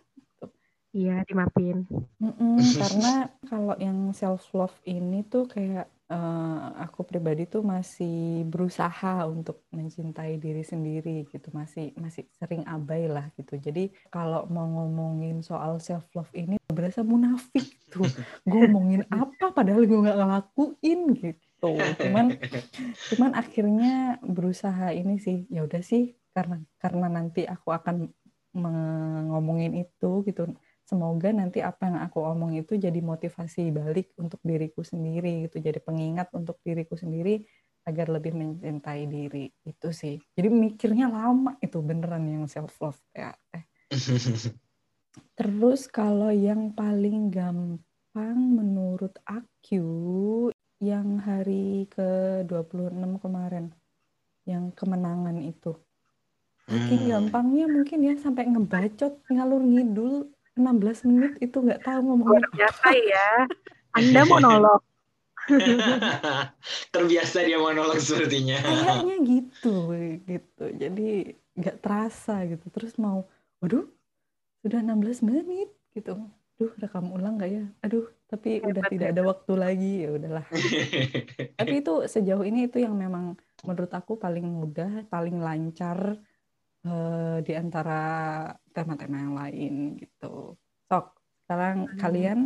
iya 0.90 1.22
dimapin 1.22 1.84
Mm-mm, 2.18 2.56
karena 2.80 3.28
kalau 3.46 3.76
yang 3.78 4.10
self 4.10 4.42
love 4.56 4.74
ini 4.88 5.22
tuh 5.22 5.46
kayak 5.46 5.86
eh, 6.08 6.66
aku 6.84 7.04
pribadi 7.04 7.44
tuh 7.44 7.60
masih 7.60 8.44
berusaha 8.48 9.28
untuk 9.28 9.64
mencintai 9.70 10.40
diri 10.40 10.64
sendiri 10.64 11.28
gitu. 11.28 11.48
Masih 11.52 11.92
masih 12.00 12.26
sering 12.36 12.64
abai 12.64 13.06
lah 13.06 13.28
gitu. 13.36 13.60
Jadi 13.60 13.92
kalau 14.08 14.48
mau 14.48 14.66
ngomongin 14.66 15.44
soal 15.44 15.78
self 15.78 16.08
love 16.16 16.32
ini 16.32 16.56
berasa 16.68 17.04
munafik 17.04 17.64
tuh. 17.92 18.04
Gue 18.48 18.66
ngomongin 18.66 19.04
apa 19.12 19.52
padahal 19.52 19.84
gue 19.84 19.98
nggak 20.04 20.18
ngelakuin 20.18 21.00
gitu. 21.16 21.72
Cuman 22.00 22.26
cuman 23.14 23.30
akhirnya 23.36 24.22
berusaha 24.24 24.92
ini 24.96 25.20
sih. 25.20 25.44
Ya 25.52 25.64
udah 25.64 25.82
sih 25.84 26.16
karena 26.32 26.62
karena 26.78 27.06
nanti 27.10 27.42
aku 27.48 27.74
akan 27.74 28.08
ngomongin 29.28 29.86
itu 29.86 30.24
gitu 30.24 30.50
semoga 30.88 31.28
nanti 31.36 31.60
apa 31.60 31.84
yang 31.84 32.00
aku 32.00 32.24
omong 32.24 32.56
itu 32.56 32.80
jadi 32.80 32.96
motivasi 33.04 33.68
balik 33.68 34.16
untuk 34.16 34.40
diriku 34.40 34.80
sendiri 34.80 35.44
gitu 35.44 35.60
jadi 35.60 35.84
pengingat 35.84 36.32
untuk 36.32 36.56
diriku 36.64 36.96
sendiri 36.96 37.44
agar 37.84 38.08
lebih 38.08 38.32
mencintai 38.32 39.04
diri 39.04 39.52
itu 39.68 39.88
sih 39.92 40.16
jadi 40.32 40.48
mikirnya 40.48 41.12
lama 41.12 41.60
itu 41.60 41.76
beneran 41.84 42.24
yang 42.24 42.48
self 42.48 42.72
love 42.80 42.96
ya 43.12 43.36
eh. 43.52 43.68
terus 45.38 45.84
kalau 45.92 46.32
yang 46.32 46.72
paling 46.72 47.28
gampang 47.28 48.38
menurut 48.40 49.12
aku 49.28 50.48
yang 50.80 51.20
hari 51.20 51.84
ke 51.92 52.48
26 52.48 53.20
kemarin 53.20 53.76
yang 54.48 54.72
kemenangan 54.72 55.36
itu 55.44 55.76
Saking 56.68 57.08
Hmm. 57.08 57.32
gampangnya 57.32 57.64
mungkin 57.64 58.04
ya 58.04 58.14
sampai 58.20 58.44
ngebacot 58.44 59.24
ngalur 59.32 59.64
ngidul 59.64 60.28
16 60.58 61.08
menit 61.08 61.32
itu 61.38 61.56
nggak 61.62 61.86
tahu 61.86 62.00
ngomongin 62.02 62.42
luar 62.42 62.52
biasa 62.52 62.88
ya? 62.92 63.28
Anda 63.98 64.22
monolog 64.28 64.82
Terbiasa 66.94 67.44
dia 67.44 67.56
monolog 67.56 67.98
sepertinya. 68.00 68.60
kayaknya 68.60 69.16
gitu 69.24 69.76
gitu. 70.28 70.64
Jadi 70.76 71.08
nggak 71.56 71.76
terasa 71.80 72.44
gitu. 72.44 72.68
Terus 72.68 73.00
mau 73.00 73.24
waduh 73.64 73.88
sudah 74.60 74.80
16 74.84 75.24
menit 75.24 75.72
gitu. 75.96 76.20
Duh 76.58 76.72
rekam 76.76 77.08
ulang 77.14 77.38
nggak 77.40 77.50
ya? 77.50 77.64
Aduh 77.80 78.06
tapi 78.28 78.60
udah 78.60 78.84
Hebat, 78.84 78.92
tidak 78.92 79.08
ada 79.16 79.22
waktu 79.24 79.52
lagi. 79.56 79.92
Ya 80.04 80.10
udahlah. 80.12 80.44
Tapi 81.58 81.74
itu 81.80 81.94
sejauh 82.04 82.44
ini 82.44 82.68
itu 82.68 82.76
yang 82.84 82.92
memang 82.92 83.40
menurut 83.64 83.88
aku 83.96 84.20
paling 84.20 84.44
mudah 84.44 85.08
paling 85.08 85.40
lancar 85.40 86.20
eh, 86.84 87.36
di 87.40 87.52
antara 87.56 88.02
tema-tema 88.76 89.16
yang 89.16 89.34
lain 89.34 89.72
gitu 89.96 90.37
sekarang 91.48 91.88
Hmm. 91.88 91.96
kalian 91.96 92.40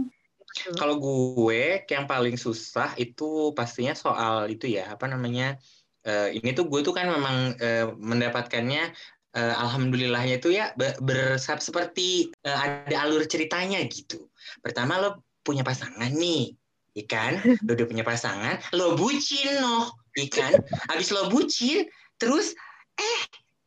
Kalau 0.78 1.00
gue 1.00 1.80
yang 1.88 2.04
paling 2.06 2.37
susah 2.37 2.92
itu 3.00 3.50
pastinya 3.56 3.97
soal 3.97 4.47
itu 4.47 4.68
ya 4.68 4.94
apa 4.94 5.11
namanya 5.11 5.59
eh, 6.06 6.38
ini 6.38 6.54
tuh 6.54 6.71
gue 6.71 6.87
tuh 6.87 6.94
kan 6.94 7.09
memang 7.11 7.56
eh, 7.59 7.88
mendapatkannya 7.88 8.94
eh, 9.32 9.54
alhamdulillahnya 9.59 10.38
itu 10.38 10.54
ya 10.54 10.71
be- 10.78 10.94
bersab 11.02 11.59
seperti 11.59 12.30
eh, 12.47 12.59
ada 12.62 12.94
alur 13.02 13.26
ceritanya 13.26 13.80
gitu. 13.90 14.28
Pertama 14.61 15.00
lo 15.00 15.26
punya 15.42 15.64
pasangan 15.64 16.12
nih, 16.12 16.54
ya 16.94 17.04
kan? 17.11 17.42
Lo 17.66 17.75
udah 17.75 17.87
punya 17.88 18.04
pasangan, 18.06 18.61
lo 18.76 18.94
bucin 18.94 19.59
noh, 19.59 19.90
ikan 20.28 20.52
habis 20.92 21.09
lo 21.11 21.32
bucin 21.32 21.88
terus 22.21 22.52
eh 23.00 23.21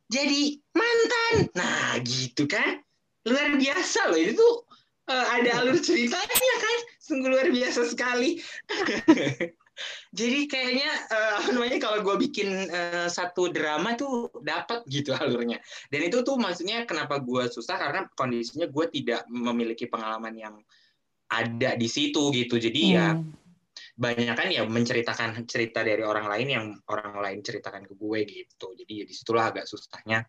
jadi 0.06 0.54
mantan 0.70 1.50
nah 1.58 1.98
gitu 1.98 2.46
kan 2.46 2.78
luar 3.26 3.58
biasa 3.58 4.14
loh 4.14 4.18
itu 4.22 4.38
tuh 4.38 4.54
uh, 5.10 5.26
ada 5.38 5.50
alur 5.62 5.78
ceritanya 5.78 6.54
kan? 6.60 6.78
Sungguh 7.02 7.30
luar 7.30 7.48
biasa 7.50 7.86
sekali. 7.86 8.38
Jadi 10.16 10.48
kayaknya 10.48 10.88
uh, 11.12 11.32
apa 11.44 11.48
namanya 11.52 11.78
kalau 11.84 12.00
gue 12.00 12.16
bikin 12.28 12.72
uh, 12.72 13.08
satu 13.12 13.52
drama 13.52 13.92
tuh 13.94 14.32
dapat 14.40 14.82
gitu 14.88 15.12
alurnya. 15.12 15.60
Dan 15.92 16.08
itu 16.08 16.24
tuh 16.24 16.40
maksudnya 16.40 16.88
kenapa 16.88 17.20
gue 17.20 17.44
susah? 17.52 17.76
Karena 17.76 18.08
kondisinya 18.16 18.66
gue 18.66 18.86
tidak 18.88 19.28
memiliki 19.28 19.84
pengalaman 19.84 20.32
yang 20.32 20.54
ada 21.28 21.76
di 21.76 21.88
situ 21.90 22.32
gitu. 22.32 22.56
Jadi 22.56 22.80
ya 22.96 23.12
hmm. 23.12 23.20
ya 23.20 23.44
banyak 23.96 24.36
kan 24.36 24.48
ya 24.52 24.62
menceritakan 24.68 25.48
cerita 25.48 25.80
dari 25.80 26.04
orang 26.04 26.28
lain 26.28 26.48
yang 26.52 26.66
orang 26.92 27.16
lain 27.16 27.40
ceritakan 27.40 27.84
ke 27.84 27.96
gue 27.96 28.18
gitu. 28.24 28.72
Jadi 28.76 28.92
ya 28.92 29.04
di 29.04 29.14
situlah 29.16 29.52
agak 29.52 29.68
susahnya 29.68 30.24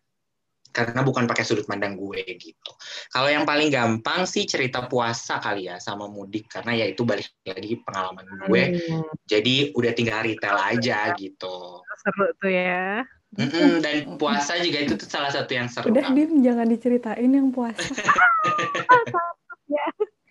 karena 0.70 1.00
bukan 1.02 1.24
pakai 1.26 1.44
sudut 1.44 1.66
pandang 1.66 1.96
gue 1.98 2.22
gitu. 2.36 2.70
Kalau 3.10 3.28
yang 3.28 3.48
paling 3.48 3.72
gampang 3.72 4.28
sih 4.28 4.44
cerita 4.44 4.86
puasa 4.86 5.40
kali 5.40 5.66
ya 5.66 5.80
sama 5.80 6.06
mudik 6.06 6.46
karena 6.46 6.76
ya 6.76 6.86
itu 6.86 7.02
balik 7.02 7.28
lagi 7.42 7.80
pengalaman 7.82 8.26
gue. 8.46 8.62
Hmm. 8.76 9.08
Jadi 9.26 9.72
udah 9.74 9.92
tinggal 9.96 10.22
retail 10.24 10.56
aja 10.56 11.12
gitu. 11.16 11.82
Seru 12.04 12.26
tuh 12.38 12.52
ya. 12.52 13.02
Mm-mm, 13.28 13.84
dan 13.84 14.16
puasa 14.16 14.56
juga 14.56 14.80
itu 14.80 14.96
tuh 14.96 15.04
salah 15.04 15.28
satu 15.28 15.52
yang 15.52 15.68
seru. 15.68 15.92
Udah 15.92 16.08
dim 16.16 16.40
jangan 16.40 16.64
diceritain 16.64 17.28
yang 17.28 17.52
puasa. 17.52 17.84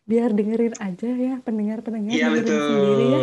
Biar 0.08 0.32
dengerin 0.32 0.74
aja 0.79 1.10
ya 1.12 1.36
pendengar-pendengar. 1.44 2.15
Iya 2.15 2.27
betul. 2.32 2.63
Sendiri 2.63 3.06
ya. 3.12 3.22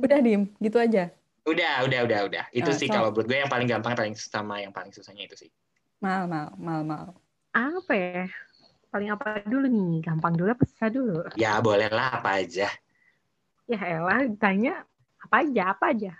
Udah 0.00 0.18
dim 0.22 0.42
gitu 0.62 0.78
aja. 0.80 1.10
Udah, 1.42 1.82
udah, 1.82 2.00
udah, 2.06 2.20
udah. 2.30 2.44
Itu 2.54 2.70
uh, 2.70 2.76
sih 2.76 2.86
so, 2.86 2.94
kalau 2.94 3.10
buat 3.10 3.26
gue 3.26 3.38
yang 3.42 3.50
paling 3.50 3.66
gampang, 3.66 3.98
paling 3.98 4.14
sama 4.14 4.62
yang 4.62 4.70
paling 4.70 4.94
susahnya 4.94 5.26
itu 5.26 5.34
sih. 5.34 5.50
Mal, 5.98 6.30
mal, 6.30 6.54
mal, 6.54 6.86
mal. 6.86 7.06
Apa 7.50 7.92
ya? 7.94 8.26
Paling 8.94 9.10
apa 9.10 9.42
dulu 9.46 9.66
nih? 9.66 10.06
Gampang 10.06 10.38
dulu 10.38 10.54
apa 10.54 10.62
susah 10.62 10.88
dulu? 10.92 11.18
Ya 11.34 11.58
boleh 11.58 11.90
lah 11.90 12.22
apa 12.22 12.42
aja. 12.42 12.70
Ya 13.66 13.80
elah, 13.82 14.26
ditanya 14.26 14.86
apa 15.22 15.46
aja, 15.46 15.62
apa 15.74 15.84
aja. 15.94 16.12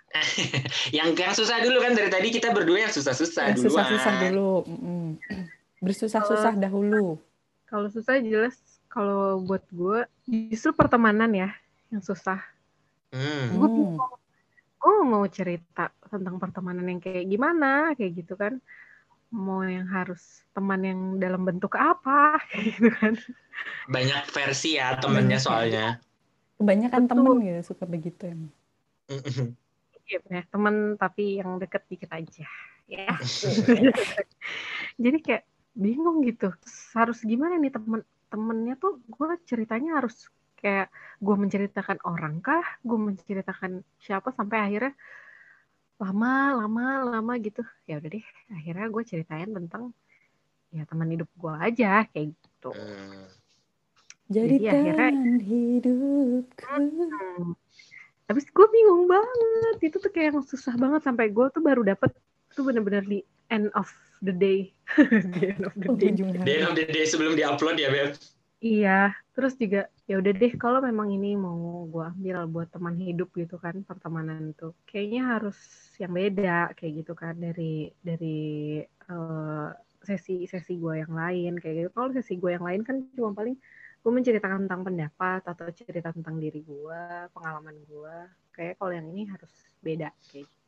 yang 0.97 1.14
yang 1.14 1.35
susah 1.35 1.59
dulu 1.62 1.83
kan 1.83 1.95
dari 1.95 2.11
tadi 2.11 2.29
kita 2.31 2.50
berdua 2.55 2.88
yang 2.88 2.93
susah-susah 2.95 3.59
dulu. 3.59 3.67
Susah-susah 3.71 4.12
dulu. 4.26 4.52
Bersusah-susah 5.83 6.55
dahulu. 6.59 7.19
Kalau 7.67 7.87
susah 7.91 8.19
jelas 8.23 8.59
kalau 8.91 9.43
buat 9.43 9.62
gue 9.71 10.05
justru 10.50 10.71
pertemanan 10.75 11.31
ya 11.31 11.50
yang 11.91 12.02
susah. 12.02 12.38
Hmm. 13.12 13.59
Gue 13.59 13.69
gue 14.83 14.97
mau 15.07 15.23
cerita 15.31 15.95
tentang 16.11 16.43
pertemanan 16.43 16.91
yang 16.91 16.99
kayak 16.99 17.31
gimana 17.31 17.95
kayak 17.95 18.12
gitu 18.19 18.35
kan. 18.35 18.59
Mau 19.33 19.65
yang 19.65 19.89
harus 19.89 20.45
teman 20.53 20.83
yang 20.83 21.01
dalam 21.23 21.47
bentuk 21.47 21.79
apa 21.79 22.43
gitu 22.67 22.91
kan. 22.91 23.15
Banyak 23.87 24.27
versi 24.35 24.77
ya 24.77 24.99
temennya 24.99 25.39
soalnya. 25.39 26.03
Kebanyakan 26.59 27.07
temen 27.07 27.39
gitu 27.41 27.73
suka 27.73 27.87
begitu 27.87 28.23
ya 28.27 28.37
iya 30.12 30.43
temen 30.51 31.01
tapi 31.01 31.41
yang 31.41 31.57
deket 31.57 31.83
dikit 31.89 32.11
aja 32.12 32.47
ya. 32.91 33.09
Jadi 35.03 35.19
kayak 35.23 35.45
bingung 35.73 36.21
gitu. 36.27 36.53
Harus 36.93 37.25
gimana 37.25 37.57
nih 37.57 37.73
temen 37.73 38.03
temennya 38.29 38.75
tuh? 38.77 39.01
Gue 39.09 39.39
ceritanya 39.49 40.03
harus 40.03 40.29
kayak 40.62 40.88
gue 41.19 41.37
menceritakan 41.37 41.99
orang 42.07 42.38
kah? 42.38 42.62
Gue 42.87 42.97
menceritakan 42.97 43.83
siapa 43.99 44.31
sampai 44.31 44.59
akhirnya 44.62 44.95
lama 45.99 46.62
lama 46.62 46.85
lama 47.19 47.33
gitu. 47.42 47.66
Ya 47.85 47.99
udah 47.99 48.11
deh 48.11 48.26
akhirnya 48.54 48.87
gue 48.88 49.02
ceritain 49.02 49.50
tentang 49.50 49.90
ya 50.73 50.87
teman 50.88 51.11
hidup 51.11 51.28
gue 51.35 51.52
aja 51.59 52.07
kayak 52.14 52.33
gitu. 52.33 52.71
Hmm. 52.73 53.26
jadi, 54.33 54.57
jadi 54.57 54.66
akhirnya 54.73 55.11
hidupku. 55.45 56.64
Hmm, 56.64 57.52
habis 58.31 58.47
gue 58.49 58.66
bingung 58.71 59.11
banget. 59.11 59.76
Itu 59.92 59.99
tuh 59.99 60.09
kayak 60.14 60.33
yang 60.33 60.47
susah 60.47 60.79
banget 60.79 61.05
sampai 61.05 61.29
gue 61.29 61.46
tuh 61.53 61.61
baru 61.61 61.83
dapet 61.85 62.14
tuh 62.55 62.64
bener-bener 62.64 63.05
di 63.05 63.20
end 63.51 63.68
of 63.77 63.90
the 64.25 64.33
day. 64.33 64.72
The 64.96 65.59
end 65.59 65.64
of 65.68 65.75
the 65.77 65.88
day. 65.92 66.11
the 66.46 66.55
end 66.55 66.66
of 66.70 66.75
the 66.79 66.87
day 66.88 67.05
sebelum 67.05 67.37
diupload 67.37 67.77
ya 67.77 67.92
beb 67.92 68.16
Iya, 68.66 68.88
terus 69.35 69.53
juga 69.62 69.79
ya 70.09 70.12
udah 70.20 70.33
deh 70.40 70.53
kalau 70.62 70.79
memang 70.88 71.09
ini 71.16 71.27
mau 71.44 71.59
gue 71.92 72.03
ambil 72.12 72.37
buat 72.55 72.68
teman 72.75 72.94
hidup 73.07 73.29
gitu 73.40 73.55
kan 73.64 73.77
pertemanan 73.88 74.40
itu, 74.55 74.64
kayaknya 74.88 75.20
harus 75.33 75.57
yang 76.03 76.12
beda 76.18 76.51
kayak 76.77 76.92
gitu 76.98 77.12
kan 77.22 77.35
dari 77.44 77.62
dari 78.09 78.27
uh, 79.11 79.66
sesi-sesi 80.09 80.72
gue 80.83 80.94
yang 81.03 81.12
lain 81.20 81.51
kayak 81.61 81.75
gitu. 81.79 81.88
Kalau 81.96 82.09
sesi 82.16 82.33
gue 82.42 82.51
yang 82.57 82.64
lain 82.68 82.81
kan 82.88 82.96
cuma 83.18 83.31
paling 83.38 83.55
gue 84.03 84.12
menceritakan 84.16 84.59
tentang 84.66 84.83
pendapat 84.87 85.40
atau 85.51 85.66
cerita 85.79 86.09
tentang 86.16 86.37
diri 86.42 86.59
gue, 86.70 87.01
pengalaman 87.35 87.77
gue. 87.90 88.14
Kayak 88.55 88.72
kalau 88.79 88.92
yang 88.98 89.07
ini 89.12 89.22
harus 89.33 89.53
beda 89.87 90.07
kayak 90.31 90.46
gitu. 90.46 90.62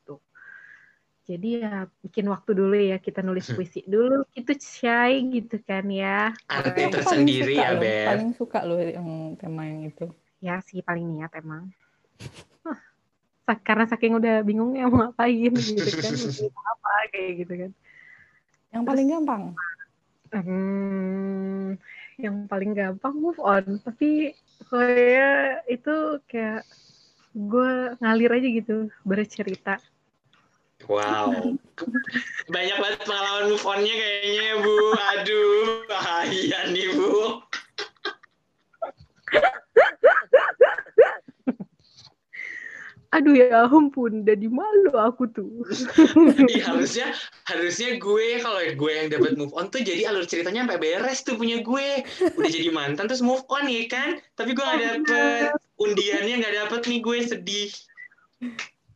Jadi 1.24 1.64
ya 1.64 1.88
bikin 2.04 2.28
waktu 2.28 2.52
dulu 2.52 2.76
ya 2.76 3.00
kita 3.00 3.24
nulis 3.24 3.48
hmm. 3.48 3.56
puisi 3.56 3.80
dulu 3.88 4.28
gitu 4.36 4.52
Syai 4.60 5.24
gitu 5.32 5.56
kan 5.64 5.88
ya. 5.88 6.36
Arti 6.52 6.92
tersendiri 6.92 7.56
ya 7.56 7.72
Beb. 7.80 8.08
Paling 8.12 8.30
suka 8.36 8.60
lo 8.60 8.76
yang 8.76 9.32
tema 9.40 9.64
yang 9.64 9.88
itu. 9.88 10.12
Ya 10.44 10.60
sih 10.60 10.84
paling 10.84 11.08
niat 11.16 11.32
emang. 11.40 11.72
karena 13.44 13.84
saking 13.84 14.16
udah 14.20 14.40
bingung 14.40 14.72
ya 14.76 14.88
mau 14.88 15.08
ngapain 15.08 15.52
gitu 15.52 15.88
kan. 15.96 16.12
apa 16.76 16.92
kayak 17.08 17.32
gitu 17.40 17.54
kan. 17.56 17.70
Yang 18.76 18.84
paling 18.84 19.06
gampang? 19.08 19.42
Hmm, 20.34 21.78
yang 22.20 22.36
paling 22.44 22.76
gampang 22.76 23.14
move 23.16 23.40
on. 23.40 23.80
Tapi 23.80 24.36
kayak 24.68 25.64
itu 25.72 26.20
kayak 26.28 26.68
gue 27.32 27.96
ngalir 28.04 28.30
aja 28.36 28.48
gitu 28.60 28.76
bercerita 29.08 29.80
Wow. 30.86 31.56
Banyak 32.52 32.76
banget 32.76 33.00
pengalaman 33.08 33.44
move 33.50 33.66
on-nya 33.66 33.94
kayaknya, 33.94 34.60
Bu. 34.60 34.76
Aduh, 35.16 35.88
bahaya 35.88 36.60
nih, 36.70 36.88
Bu. 36.92 37.40
Aduh 43.14 43.30
ya 43.30 43.70
ampun, 43.70 44.26
jadi 44.26 44.50
malu 44.50 44.90
aku 44.98 45.30
tuh. 45.30 45.62
Iya, 46.50 46.74
harusnya 46.74 47.14
harusnya 47.46 47.94
gue 48.02 48.42
kalau 48.42 48.58
gue 48.58 48.90
yang 48.90 49.06
dapat 49.06 49.38
move 49.38 49.54
on 49.54 49.70
tuh 49.70 49.86
jadi 49.86 50.10
alur 50.10 50.26
ceritanya 50.26 50.66
sampai 50.66 50.82
beres 50.82 51.22
tuh 51.22 51.38
punya 51.38 51.62
gue. 51.62 52.02
Udah 52.34 52.50
jadi 52.50 52.74
mantan 52.74 53.06
terus 53.06 53.22
move 53.22 53.46
on 53.46 53.70
ya 53.70 53.86
kan? 53.86 54.18
Tapi 54.34 54.50
gue 54.58 54.66
gak 54.66 54.82
dapet 54.82 55.54
undiannya 55.78 56.42
gak 56.42 56.54
dapet 56.66 56.80
nih 56.90 57.00
gue 57.06 57.18
sedih 57.22 57.70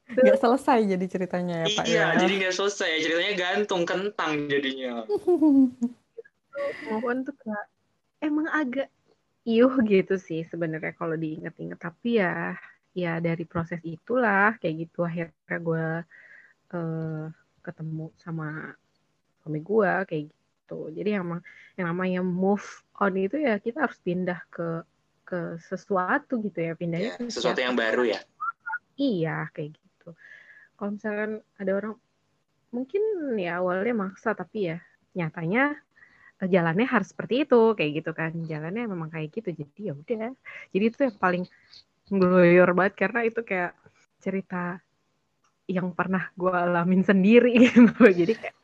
nggak 0.08 0.40
selesai 0.40 0.78
jadi 0.88 1.06
ceritanya 1.06 1.56
ya 1.64 1.68
Pak 1.76 1.84
iya 1.84 2.04
ya. 2.16 2.18
jadi 2.24 2.32
nggak 2.44 2.54
selesai. 2.56 2.90
Ceritanya 3.04 3.34
gantung 3.36 3.82
kentang 3.84 4.48
jadinya. 4.48 5.04
Mohon 6.88 7.16
tuh 7.28 7.36
kak. 7.36 7.66
Emang 8.24 8.48
agak 8.50 8.88
iuh 9.44 9.74
gitu 9.84 10.16
sih 10.16 10.48
sebenarnya 10.48 10.96
kalau 10.96 11.14
diinget-inget. 11.14 11.76
Tapi 11.76 12.24
ya 12.24 12.56
ya 12.96 13.20
dari 13.20 13.44
proses 13.44 13.78
itulah 13.84 14.56
kayak 14.58 14.88
gitu 14.88 15.04
akhirnya 15.04 15.56
gue 15.60 15.86
uh, 16.74 17.24
ketemu 17.60 18.10
sama 18.16 18.74
suami 19.44 19.60
gue 19.60 19.92
kayak 20.08 20.24
gitu. 20.32 20.80
Jadi 20.88 21.20
emang 21.20 21.44
yang 21.76 21.92
namanya 21.92 22.20
move 22.24 22.64
on 22.96 23.12
itu 23.14 23.36
ya 23.38 23.60
kita 23.60 23.84
harus 23.84 24.00
pindah 24.00 24.40
ke 24.48 24.82
ke 25.28 25.60
sesuatu 25.68 26.40
gitu 26.40 26.58
ya. 26.64 26.72
Pindahnya 26.72 27.20
ya, 27.20 27.28
sesuatu 27.28 27.60
yang 27.60 27.76
baru 27.76 28.08
ya. 28.08 28.24
Iya 28.98 29.46
kayak 29.52 29.76
gitu 29.76 29.87
gitu. 30.08 30.20
Kalau 30.78 30.90
misalkan 30.94 31.30
ada 31.58 31.72
orang 31.74 31.94
mungkin 32.70 33.02
ya 33.40 33.60
awalnya 33.60 33.94
maksa 33.96 34.36
tapi 34.36 34.72
ya 34.72 34.78
nyatanya 35.16 35.74
eh, 36.40 36.48
jalannya 36.48 36.86
harus 36.86 37.08
seperti 37.12 37.44
itu 37.44 37.60
kayak 37.76 37.90
gitu 38.02 38.10
kan. 38.16 38.32
Jalannya 38.46 38.84
memang 38.88 39.10
kayak 39.12 39.28
gitu 39.34 39.50
jadi 39.52 39.80
ya 39.80 39.92
udah. 39.94 40.32
Jadi 40.72 40.84
itu 40.84 40.98
yang 41.04 41.16
paling 41.18 41.44
glorior 42.08 42.70
banget 42.72 42.94
karena 42.96 43.20
itu 43.26 43.40
kayak 43.44 43.76
cerita 44.18 44.80
yang 45.68 45.92
pernah 45.92 46.32
gue 46.32 46.52
alamin 46.52 47.04
sendiri 47.04 47.52
gitu. 47.68 48.04
Jadi 48.08 48.32
kayak 48.38 48.57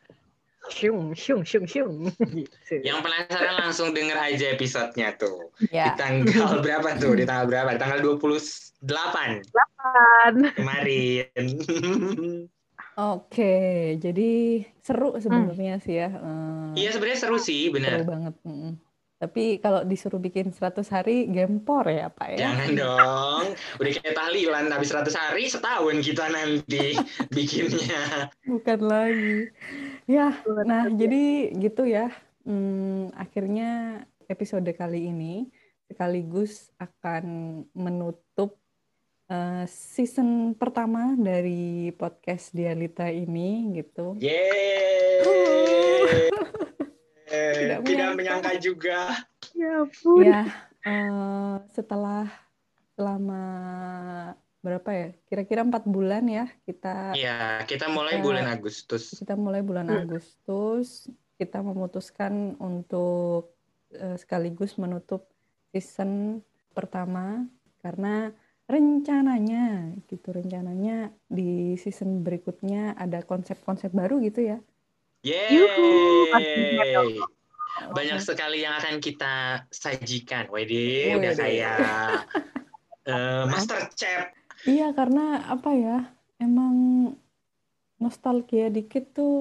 Syung, 0.73 1.13
syung, 1.13 1.45
syung, 1.45 1.67
syung. 1.69 1.95
Gitu. 2.37 2.81
Yang 2.81 2.99
penasaran 3.05 3.55
langsung 3.61 3.93
denger 3.93 4.17
aja 4.17 4.47
episodenya 4.57 5.17
tuh. 5.21 5.53
Ya. 5.69 5.93
Di 5.93 6.01
tanggal 6.01 6.59
berapa 6.65 6.97
tuh? 6.97 7.13
Di 7.17 7.25
tanggal 7.29 7.47
berapa? 7.49 7.77
Di 7.77 7.81
tanggal 7.81 8.01
28. 8.01 8.85
8. 8.85 10.57
Kemarin. 10.57 11.47
Oke, 12.95 13.55
jadi 13.99 14.63
seru 14.79 15.19
sebenarnya 15.19 15.83
hmm. 15.83 15.85
sih 15.85 15.95
ya. 15.99 16.15
Uh, 16.15 16.71
iya 16.79 16.95
sebenarnya 16.95 17.19
seru 17.27 17.43
sih, 17.43 17.67
benar. 17.75 17.99
Seru 17.99 18.07
banget. 18.07 18.35
Mm. 18.47 18.79
Tapi 19.25 19.57
kalau 19.57 19.87
disuruh 19.89 20.21
bikin 20.21 20.53
100 20.53 20.85
hari 20.93 21.25
gempor 21.33 21.89
ya 21.89 22.13
Pak 22.13 22.37
ya. 22.37 22.39
Jangan 22.45 22.71
dong. 22.77 23.47
Udah 23.81 23.91
kayak 23.97 24.15
tahlilan 24.21 24.69
habis 24.69 24.93
100 24.93 25.17
hari 25.17 25.49
setahun 25.49 25.97
kita 26.05 26.29
nanti 26.29 26.99
bikinnya. 27.33 28.29
Bukan 28.45 28.81
lagi. 28.85 29.49
Ya, 30.05 30.37
nah 30.69 30.85
jadi 30.93 31.55
gitu 31.57 31.89
ya. 31.89 32.13
Hmm, 32.45 33.09
akhirnya 33.17 34.05
episode 34.29 34.69
kali 34.77 35.09
ini 35.09 35.49
sekaligus 35.89 36.69
akan 36.77 37.25
menutup 37.73 38.61
uh, 39.33 39.65
season 39.65 40.53
pertama 40.53 41.17
dari 41.17 41.89
podcast 41.97 42.53
Dialita 42.53 43.09
ini 43.09 43.81
gitu. 43.81 44.17
Yeay. 44.21 45.25
Tidak, 47.35 47.81
Tidak 47.83 48.11
menyangka 48.13 48.53
juga. 48.61 49.09
Ya 49.57 49.89
ampun. 49.89 50.25
Ya, 50.29 50.43
uh, 50.85 51.65
setelah 51.73 52.29
selama 52.95 53.43
berapa 54.65 54.91
ya? 54.91 55.09
Kira-kira 55.29 55.61
empat 55.61 55.85
bulan 55.85 56.25
ya 56.25 56.49
kita. 56.65 57.13
Iya, 57.13 57.63
kita 57.69 57.93
mulai 57.93 58.19
kita, 58.19 58.25
bulan 58.25 58.47
Agustus. 58.49 59.13
Kita 59.13 59.37
mulai 59.37 59.61
bulan 59.61 59.93
hmm. 59.93 60.01
Agustus. 60.09 61.13
Kita 61.37 61.61
memutuskan 61.61 62.57
untuk 62.57 63.53
uh, 63.93 64.17
sekaligus 64.17 64.81
menutup 64.81 65.29
season 65.77 66.41
pertama 66.73 67.45
karena 67.85 68.33
rencananya 68.65 69.93
gitu 70.09 70.33
rencananya 70.33 71.13
di 71.29 71.77
season 71.77 72.25
berikutnya 72.25 72.97
ada 72.97 73.21
konsep-konsep 73.21 73.93
baru 73.93 74.25
gitu 74.25 74.41
ya 74.41 74.59
Yeay. 75.25 77.17
Banyak 77.97 78.21
sekali 78.21 78.61
yang 78.61 78.77
akan 78.77 79.01
kita 79.01 79.65
sajikan. 79.73 80.53
Wede, 80.53 81.17
udah 81.17 81.33
kayak 81.33 81.79
uh, 83.09 83.49
Master 83.53 83.89
Chef. 83.97 84.29
Iya, 84.65 84.93
karena 84.97 85.45
apa 85.49 85.71
ya? 85.77 85.99
Emang 86.41 86.75
nostalgia 88.01 88.69
dikit 88.69 89.15
tuh 89.15 89.37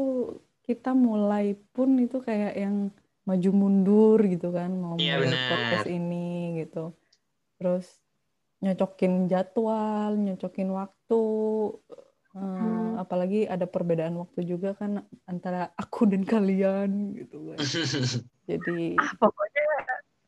kita 0.63 0.95
mulai 0.95 1.57
pun 1.75 1.99
itu 1.99 2.23
kayak 2.23 2.53
yang 2.55 2.93
maju 3.23 3.49
mundur 3.55 4.19
gitu 4.27 4.51
kan 4.51 4.71
mau 4.75 4.95
iya, 4.99 5.19
mulai 5.19 5.31
podcast 5.31 5.88
ini 5.88 6.63
gitu. 6.63 6.91
Terus 7.59 7.88
nyocokin 8.63 9.27
jadwal, 9.27 10.15
nyocokin 10.15 10.69
waktu, 10.71 11.23
Hmm, 12.33 12.97
apalagi 12.97 13.45
ada 13.45 13.69
perbedaan 13.69 14.17
waktu 14.17 14.41
juga 14.49 14.73
kan 14.73 15.05
antara 15.29 15.69
aku 15.77 16.09
dan 16.09 16.25
kalian 16.25 17.13
gitu 17.13 17.53
kan. 17.53 17.57
Jadi 18.49 18.97
ah, 18.97 19.13
pokoknya 19.21 19.65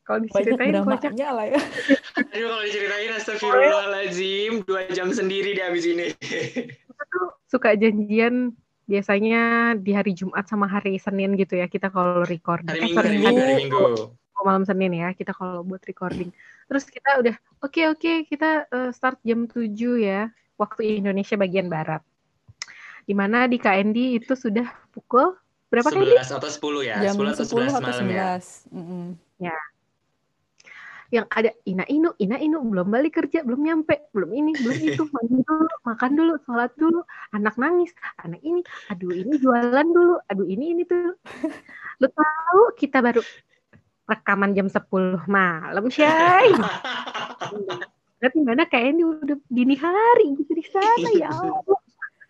kalau 0.06 0.22
diceritain 0.22 0.70
banyak 0.86 1.18
lah 1.18 1.46
ya. 1.50 1.58
Aduh 2.32 2.46
kalau 2.46 2.62
diceritain 2.62 3.10
astagfirullahaladzim 3.18 4.62
dua 4.62 4.86
jam 4.94 5.10
sendiri 5.10 5.58
di 5.58 5.60
habis 5.60 5.82
ini. 5.82 6.14
Kita 6.86 7.04
tuh 7.10 7.26
suka 7.50 7.74
janjian 7.74 8.54
biasanya 8.86 9.74
di 9.74 9.90
hari 9.90 10.14
Jumat 10.14 10.46
sama 10.46 10.70
hari 10.70 10.94
Senin 11.02 11.34
gitu 11.34 11.58
ya 11.58 11.66
kita 11.66 11.90
kalau 11.90 12.22
recording. 12.22 12.70
Hari 12.70 12.80
eh, 12.80 12.86
Minggu, 12.86 13.02
hari 13.02 13.18
Minggu, 13.18 13.42
hari 13.42 13.54
Minggu. 13.66 13.84
malam 14.46 14.62
Senin 14.62 14.94
ya 14.94 15.10
kita 15.10 15.34
kalau 15.34 15.66
buat 15.66 15.82
recording. 15.90 16.30
Terus 16.70 16.86
kita 16.86 17.18
udah 17.18 17.34
oke 17.66 17.74
okay, 17.74 17.84
oke 17.90 17.98
okay, 17.98 18.16
kita 18.30 18.70
uh, 18.70 18.94
start 18.94 19.18
jam 19.26 19.50
7 19.50 19.74
ya 19.98 20.30
waktu 20.54 21.02
Indonesia 21.02 21.34
bagian 21.34 21.66
barat. 21.66 21.98
Di 23.02 23.14
mana 23.14 23.50
di 23.50 23.58
KND 23.58 24.22
itu 24.22 24.38
sudah 24.38 24.70
pukul 24.94 25.34
berapa 25.66 25.90
11 25.90 26.30
atau 26.30 26.46
10 26.46 26.86
ya? 26.86 26.96
Jam 27.02 27.18
10 27.18 27.34
atau 27.34 27.42
11 27.42 27.74
atau 27.74 27.74
11 27.74 27.74
malam 27.74 28.06
11. 28.06 28.14
ya. 28.14 28.30
Mm 28.70 28.84
-hmm. 28.86 29.04
Ya. 29.42 29.58
Yang 31.14 31.26
ada 31.30 31.50
Ina 31.66 31.84
Inu, 31.86 32.10
Ina 32.18 32.36
Inu 32.42 32.58
belum 32.66 32.88
balik 32.90 33.22
kerja, 33.22 33.46
belum 33.46 33.62
nyampe, 33.62 34.10
belum 34.10 34.30
ini, 34.34 34.52
belum 34.58 34.78
itu, 34.82 35.02
mandi 35.14 35.40
dulu, 35.46 35.74
makan 35.86 36.10
dulu, 36.18 36.32
sholat 36.42 36.72
dulu, 36.74 37.00
anak 37.30 37.54
nangis, 37.56 37.94
anak 38.22 38.42
ini, 38.42 38.60
aduh 38.90 39.12
ini 39.14 39.38
jualan 39.38 39.86
dulu, 39.86 40.16
aduh 40.26 40.46
ini 40.46 40.74
ini 40.74 40.82
tuh. 40.82 41.14
Lu 42.02 42.08
tahu 42.12 42.62
kita 42.76 43.00
baru 43.00 43.24
rekaman 44.06 44.52
jam 44.52 44.68
10 44.68 45.24
malam, 45.26 45.84
Syai. 45.88 46.52
Berarti 48.16 48.38
mana 48.40 48.64
kayak 48.64 48.96
ini 48.96 49.02
udah 49.04 49.38
dini 49.52 49.76
hari 49.76 50.32
gitu 50.40 50.52
di 50.56 50.64
sana 50.64 51.08
ya 51.12 51.28
Allah. 51.28 51.78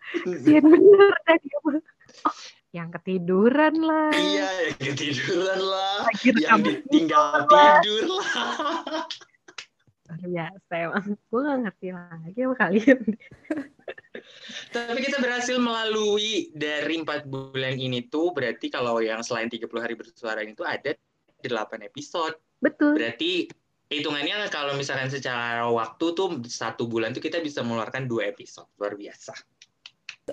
Kesian 0.07 0.63
bener 0.67 1.11
dah 1.27 1.35
dia 1.39 1.57
oh, 1.63 2.35
yang 2.75 2.89
ketiduran 2.91 3.75
lah. 3.79 4.11
Iya, 4.11 4.47
yang 4.67 4.95
ketiduran 4.95 5.59
lah. 5.61 5.97
Lagi 6.07 6.29
yang 6.43 6.59
ditinggal 6.63 7.47
tidur 7.47 8.03
lah. 8.11 9.05
Luar 10.07 10.19
biasa 10.23 10.73
emang. 10.75 11.05
Gue 11.27 11.39
gak 11.43 11.59
ngerti 11.67 11.87
lagi 11.91 12.39
sama 12.39 12.55
kalian. 12.55 12.99
Tapi 14.71 14.99
kita 15.03 15.17
berhasil 15.19 15.57
melalui 15.59 16.51
dari 16.51 16.99
empat 16.99 17.27
bulan 17.27 17.75
ini 17.79 18.07
tuh 18.07 18.31
berarti 18.35 18.67
kalau 18.71 18.99
yang 18.99 19.23
selain 19.23 19.47
30 19.47 19.67
hari 19.79 19.95
bersuara 19.95 20.43
itu 20.43 20.63
ada 20.63 20.95
8 21.43 21.87
episode. 21.87 22.35
Betul. 22.59 22.97
Berarti 22.97 23.47
hitungannya 23.87 24.51
kalau 24.51 24.75
misalkan 24.75 25.07
secara 25.07 25.63
waktu 25.71 26.05
tuh 26.11 26.43
satu 26.43 26.91
bulan 26.91 27.15
tuh 27.15 27.23
kita 27.23 27.39
bisa 27.39 27.63
mengeluarkan 27.63 28.03
dua 28.07 28.31
episode 28.31 28.67
luar 28.75 28.99
biasa. 28.99 29.31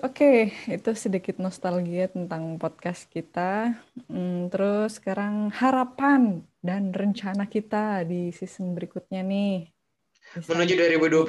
Oke, 0.03 0.51
itu 0.67 0.91
sedikit 0.91 1.39
nostalgia 1.39 2.11
tentang 2.11 2.59
podcast 2.59 3.07
kita. 3.07 3.79
Hmm, 4.11 4.51
terus 4.51 4.99
sekarang 4.99 5.55
harapan 5.55 6.43
dan 6.59 6.91
rencana 6.91 7.47
kita 7.47 8.03
di 8.03 8.27
season 8.35 8.75
berikutnya 8.75 9.23
nih. 9.23 9.71
Bisa... 10.35 10.51
Menuju 10.51 10.75
2021, 10.99 11.23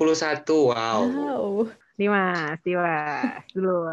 wow. 0.51 0.99
Wow. 0.99 1.71
Dimas, 1.95 2.59
Dimas, 2.67 3.47
dulu. 3.55 3.87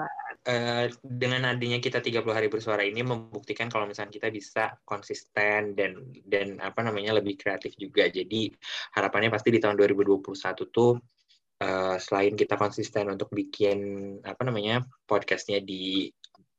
Uh, 0.43 0.91
dengan 1.05 1.55
adanya 1.55 1.79
kita 1.79 2.03
30 2.03 2.19
hari 2.33 2.49
bersuara 2.51 2.83
ini 2.83 2.99
membuktikan 2.99 3.71
kalau 3.71 3.87
misalnya 3.87 4.11
kita 4.11 4.27
bisa 4.27 4.75
konsisten 4.83 5.71
dan 5.71 6.03
dan 6.27 6.59
apa 6.59 6.83
namanya 6.83 7.21
lebih 7.21 7.37
kreatif 7.39 7.77
juga. 7.79 8.09
Jadi 8.09 8.51
harapannya 8.97 9.29
pasti 9.29 9.53
di 9.53 9.61
tahun 9.61 9.77
2021 9.79 10.19
tuh 10.67 10.99
uh, 11.63 11.95
selain 11.95 12.35
kita 12.35 12.59
konsisten 12.59 13.07
untuk 13.07 13.31
bikin 13.31 13.79
apa 14.27 14.43
namanya 14.43 14.83
podcastnya 15.07 15.63
di 15.63 16.11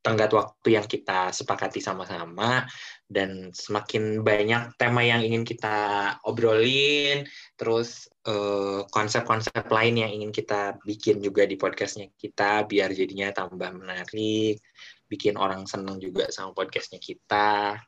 tenggat 0.04 0.36
waktu 0.36 0.76
yang 0.76 0.84
kita 0.84 1.32
sepakati 1.32 1.80
sama-sama 1.80 2.68
dan 3.08 3.48
semakin 3.56 4.20
banyak 4.20 4.76
tema 4.76 5.00
yang 5.00 5.24
ingin 5.24 5.48
kita 5.48 6.12
obrolin 6.28 7.24
terus 7.56 8.12
konsep 8.24 9.24
konsep-konsep 9.24 9.64
lain 9.72 10.04
yang 10.04 10.12
ingin 10.12 10.28
kita 10.28 10.76
bikin 10.84 11.24
juga 11.24 11.48
di 11.48 11.56
podcastnya 11.56 12.12
kita 12.20 12.68
biar 12.68 12.92
jadinya 12.92 13.32
tambah 13.32 13.72
menarik 13.72 14.60
bikin 15.08 15.40
orang 15.40 15.64
seneng 15.64 15.96
juga 15.96 16.28
sama 16.28 16.52
podcastnya 16.52 17.00
kita 17.00 17.80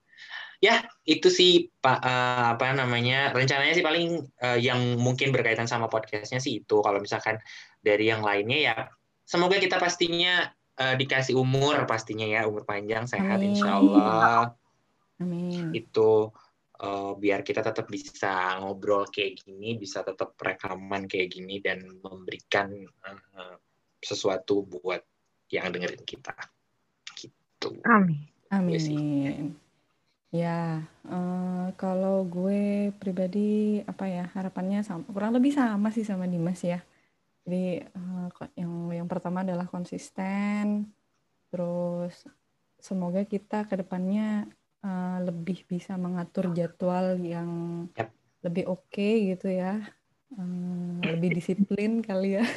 ya 0.60 0.84
itu 1.04 1.28
sih 1.28 1.68
pak 1.80 2.00
uh, 2.00 2.56
apa 2.56 2.72
namanya 2.72 3.32
rencananya 3.36 3.74
sih 3.76 3.84
paling 3.84 4.24
uh, 4.40 4.58
yang 4.58 4.96
mungkin 4.96 5.30
berkaitan 5.32 5.68
sama 5.68 5.86
podcastnya 5.90 6.40
sih 6.40 6.64
itu. 6.64 6.80
Kalau 6.80 6.98
misalkan 7.00 7.40
dari 7.80 8.08
yang 8.08 8.24
lainnya 8.24 8.58
ya 8.58 8.76
semoga 9.26 9.60
kita 9.60 9.76
pastinya 9.76 10.48
uh, 10.80 10.94
dikasih 10.96 11.36
umur 11.36 11.84
pastinya 11.84 12.24
ya 12.24 12.48
umur 12.48 12.64
panjang 12.64 13.04
sehat 13.04 13.40
Amin. 13.40 13.52
insya 13.52 13.70
Allah. 13.78 14.40
Amin. 15.16 15.72
itu 15.72 16.28
uh, 16.84 17.12
biar 17.16 17.40
kita 17.40 17.64
tetap 17.64 17.88
bisa 17.88 18.60
ngobrol 18.60 19.08
kayak 19.08 19.40
gini 19.40 19.80
bisa 19.80 20.04
tetap 20.04 20.36
rekaman 20.36 21.08
kayak 21.08 21.32
gini 21.32 21.56
dan 21.64 21.88
memberikan 22.04 22.68
uh, 23.08 23.56
sesuatu 24.04 24.64
buat 24.68 25.00
yang 25.48 25.72
dengerin 25.72 26.04
kita. 26.04 26.36
Gitu. 27.16 27.80
Amin. 27.88 28.28
Amin 28.52 29.65
Ya, 30.36 30.84
uh, 31.08 31.72
kalau 31.80 32.28
gue 32.28 32.92
pribadi 33.00 33.80
apa 33.88 34.04
ya 34.04 34.28
harapannya 34.36 34.84
sama, 34.84 35.08
kurang 35.08 35.32
lebih 35.32 35.56
sama 35.56 35.88
sih 35.96 36.04
sama 36.04 36.28
Dimas 36.28 36.60
ya. 36.60 36.84
Jadi 37.46 37.80
uh, 37.96 38.28
yang 38.52 38.72
yang 38.92 39.08
pertama 39.08 39.40
adalah 39.40 39.64
konsisten, 39.64 40.92
terus 41.48 42.28
semoga 42.76 43.24
kita 43.24 43.64
ke 43.64 43.80
depannya 43.80 44.44
uh, 44.84 44.90
eh, 44.90 45.18
lebih 45.32 45.64
bisa 45.64 45.96
mengatur 45.96 46.52
jadwal 46.52 47.16
yang 47.16 47.50
yep. 47.96 48.12
lebih 48.44 48.68
oke 48.68 48.84
okay 48.92 49.32
gitu 49.32 49.48
ya, 49.48 49.80
uh, 50.36 51.00
lebih 51.16 51.38
disiplin 51.38 52.04
kali 52.04 52.42
ya. 52.42 52.44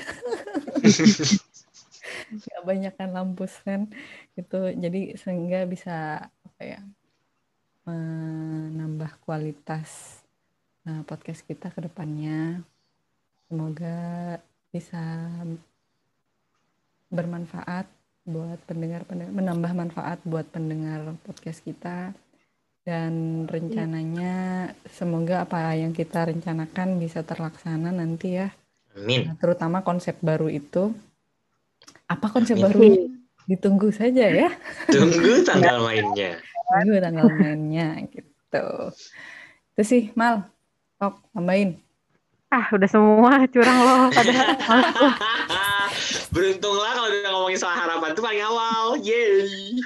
Gak 2.30 2.62
banyak 2.66 2.94
kan 2.98 3.10
lampus 3.14 3.62
kan 3.62 3.88
gitu, 4.36 4.74
jadi 4.74 5.16
sehingga 5.22 5.66
bisa 5.70 6.28
apa 6.46 6.62
ya 6.66 6.82
menambah 7.90 9.18
kualitas 9.26 10.22
uh, 10.86 11.02
podcast 11.10 11.42
kita 11.46 11.74
ke 11.74 11.82
depannya. 11.90 12.62
Semoga 13.50 14.38
bisa 14.70 15.02
bermanfaat 17.10 17.90
buat 18.30 18.62
pendengar, 18.70 19.10
pendengar 19.10 19.34
menambah 19.34 19.72
manfaat 19.74 20.22
buat 20.22 20.46
pendengar 20.54 21.18
podcast 21.26 21.66
kita 21.66 22.14
dan 22.86 23.46
rencananya 23.50 24.34
semoga 24.86 25.46
apa 25.46 25.74
yang 25.74 25.94
kita 25.94 26.30
rencanakan 26.30 27.02
bisa 27.02 27.26
terlaksana 27.26 27.90
nanti 27.90 28.38
ya. 28.38 28.54
Amin. 28.98 29.30
Nah, 29.30 29.36
terutama 29.38 29.82
konsep 29.86 30.18
baru 30.22 30.50
itu. 30.50 30.94
Apa 32.10 32.34
konsep 32.34 32.58
Amin. 32.58 32.66
barunya? 32.66 33.06
Ditunggu 33.50 33.90
saja 33.94 34.30
ya. 34.30 34.50
Tunggu 34.90 35.42
tanggal 35.46 35.82
mainnya. 35.86 36.38
Tunggu 36.70 37.02
tanggal 37.02 37.26
mainnya 37.34 37.98
gitu. 38.14 38.66
Itu 39.74 39.82
sih 39.82 40.04
Mal. 40.14 40.46
Tok, 41.02 41.18
tambahin. 41.34 41.82
Ah, 42.50 42.66
udah 42.74 42.90
semua 42.90 43.46
curang 43.50 43.78
loh. 43.78 44.10
Padahal. 44.10 44.48
Beruntunglah 46.34 46.92
kalau 46.94 47.10
udah 47.10 47.30
ngomongin 47.34 47.58
soal 47.58 47.74
harapan 47.74 48.10
tuh 48.14 48.22
paling 48.22 48.44
awal. 48.46 48.98
Yeay. 49.02 49.78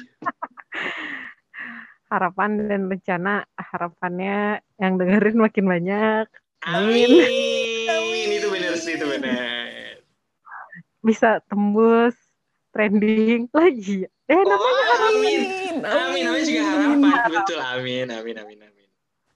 harapan 2.13 2.69
dan 2.69 2.81
rencana 2.93 3.41
harapannya 3.57 4.61
yang 4.77 5.01
dengerin 5.01 5.37
makin 5.39 5.65
banyak. 5.65 6.25
Amin. 6.61 7.09
Itu 8.29 8.47
benar 8.53 8.77
sih, 8.77 8.95
itu 8.95 9.05
benar. 9.09 9.97
Bisa 11.01 11.41
tembus 11.49 12.13
trending 12.69 13.49
lagi. 13.49 14.05
Eh, 14.29 14.35
Oh, 14.35 14.45
namanya 14.45 14.83
amin. 15.09 15.41
Amin, 15.85 16.23
namanya 16.23 16.45
juga 16.47 16.63
harapan. 16.63 17.29
Betul, 17.31 17.59
amin, 17.59 18.07
amin, 18.11 18.35
amin, 18.39 18.59
amin. 18.63 18.87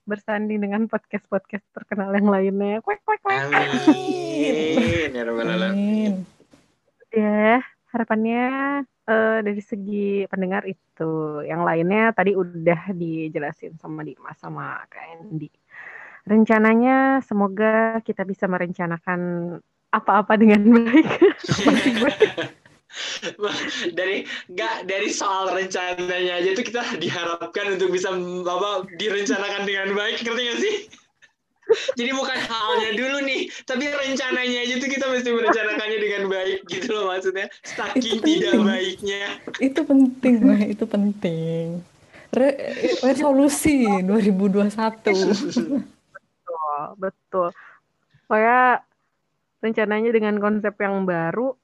bersanding 0.08 0.64
dengan 0.64 0.88
podcast-podcast 0.88 1.68
terkenal 1.76 2.16
yang 2.16 2.32
lainnya. 2.32 2.80
Kwek, 2.80 3.04
kwek, 3.04 3.20
kwek. 3.20 3.44
Amin. 3.44 5.12
Ya 5.12 5.22
Rabbal 5.28 5.52
Alamin. 5.52 5.76
Amin. 5.76 6.14
Ya, 7.12 7.60
harapannya 7.92 8.44
eh, 8.88 9.40
dari 9.44 9.60
segi 9.60 10.24
pendengar 10.32 10.64
itu. 10.64 11.44
Yang 11.44 11.62
lainnya 11.68 12.16
tadi 12.16 12.40
udah 12.40 12.96
dijelasin 12.96 13.76
sama 13.76 14.08
Dimas 14.08 14.40
sama 14.40 14.80
Kak 14.88 15.20
Andy. 15.20 15.52
Rencananya 16.28 17.24
semoga 17.24 18.00
kita 18.04 18.28
bisa 18.28 18.48
merencanakan 18.48 19.20
apa-apa 19.92 20.36
dengan 20.36 20.64
baik. 20.72 21.08
Masih 21.68 21.92
gue. 22.00 22.14
Dari 23.98 24.26
nggak 24.52 24.86
dari 24.88 25.10
soal 25.12 25.52
rencananya 25.52 26.42
aja 26.42 26.50
tuh 26.58 26.66
kita 26.66 26.84
diharapkan 26.98 27.78
untuk 27.78 27.94
bisa 27.94 28.12
apa 28.46 28.86
direncanakan 28.98 29.64
dengan 29.66 29.94
baik 29.94 30.22
ngerti 30.24 30.42
nggak 30.42 30.60
sih 30.62 30.76
jadi 32.00 32.12
bukan 32.16 32.40
halnya 32.48 32.96
dulu 32.96 33.18
nih 33.28 33.52
tapi 33.68 33.92
rencananya 33.92 34.60
aja 34.64 34.76
tuh 34.80 34.90
kita 34.90 35.06
mesti 35.12 35.30
merencanakannya 35.36 36.00
dengan 36.00 36.24
baik 36.32 36.60
gitu 36.72 36.88
loh 36.96 37.12
maksudnya 37.12 37.52
saking 37.64 38.24
Itu 38.24 38.40
tidak 38.40 38.56
baiknya 38.64 39.22
Itu 39.60 39.82
penting, 39.84 40.36
Wah, 40.48 40.62
itu 40.64 40.86
penting. 40.88 41.84
Re- 42.32 42.60
resolusi 43.04 43.88
2021. 44.04 44.70
Betul, 45.02 46.80
betul. 47.00 47.50
Pokoknya 48.28 48.84
rencananya 49.64 50.10
dengan 50.12 50.36
konsep 50.38 50.76
yang 50.78 51.08
baru 51.08 51.56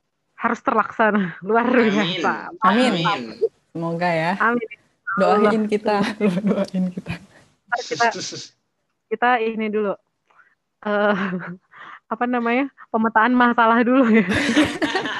harus 0.44 0.60
terlaksana. 0.60 1.40
Luar 1.48 1.64
amin 1.72 1.88
biasa. 1.88 2.34
Amin. 2.60 2.94
amin 3.00 3.40
Semoga 3.72 4.10
ya. 4.12 4.32
Amin. 4.44 4.68
Doain 5.14 5.64
kita, 5.70 6.04
doain 6.20 6.86
kita. 6.92 7.14
Kita 7.74 8.10
kita 9.14 9.38
ini 9.46 9.70
dulu 9.70 9.94
eh 10.84 11.16
apa 12.14 12.26
namanya 12.26 12.66
pemetaan 12.90 13.38
masalah 13.38 13.86
dulu 13.86 14.10
ya 14.10 14.26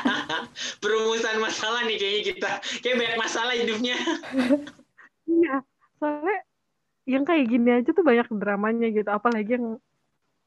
perumusan 0.82 1.38
masalah 1.38 1.86
nih 1.86 1.98
kayaknya 1.98 2.22
kita 2.34 2.52
kayak 2.82 2.96
banyak 2.98 3.18
masalah 3.18 3.54
hidupnya 3.54 3.98
iya 5.30 5.62
soalnya 5.98 6.38
yang 7.06 7.24
kayak 7.26 7.46
gini 7.50 7.70
aja 7.82 7.90
tuh 7.94 8.06
banyak 8.06 8.28
dramanya 8.34 8.90
gitu 8.94 9.10
apalagi 9.10 9.58
yang 9.58 9.78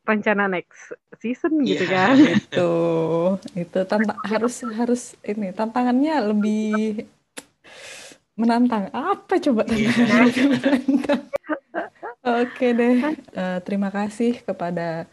rencana 0.07 0.47
next 0.47 0.95
season 1.19 1.61
gitu 1.61 1.85
Iya. 1.85 1.92
kan 1.92 2.16
Itu, 2.38 2.71
itu 3.53 3.79
tanta- 3.85 4.23
harus 4.23 4.55
harus 4.64 5.03
ini 5.21 5.51
tantangannya 5.51 6.14
lebih 6.31 7.05
menantang. 8.33 8.88
Apa 8.90 9.40
coba 9.40 9.64
tantangannya 9.64 10.19
lebih 10.31 10.45
menantang? 10.55 11.23
Oke 12.23 12.66
deh, 12.71 12.95
Eh, 13.33 13.59
terima 13.62 13.88
kasih 13.88 14.40
kepada 14.40 15.07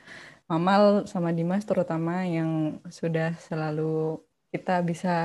Mamal 0.44 1.06
sama 1.06 1.30
Dimas 1.30 1.64
terutama 1.64 2.22
yang 2.24 2.78
sudah 2.88 3.34
selalu 3.40 4.18
kita 4.50 4.82
bisa 4.82 5.16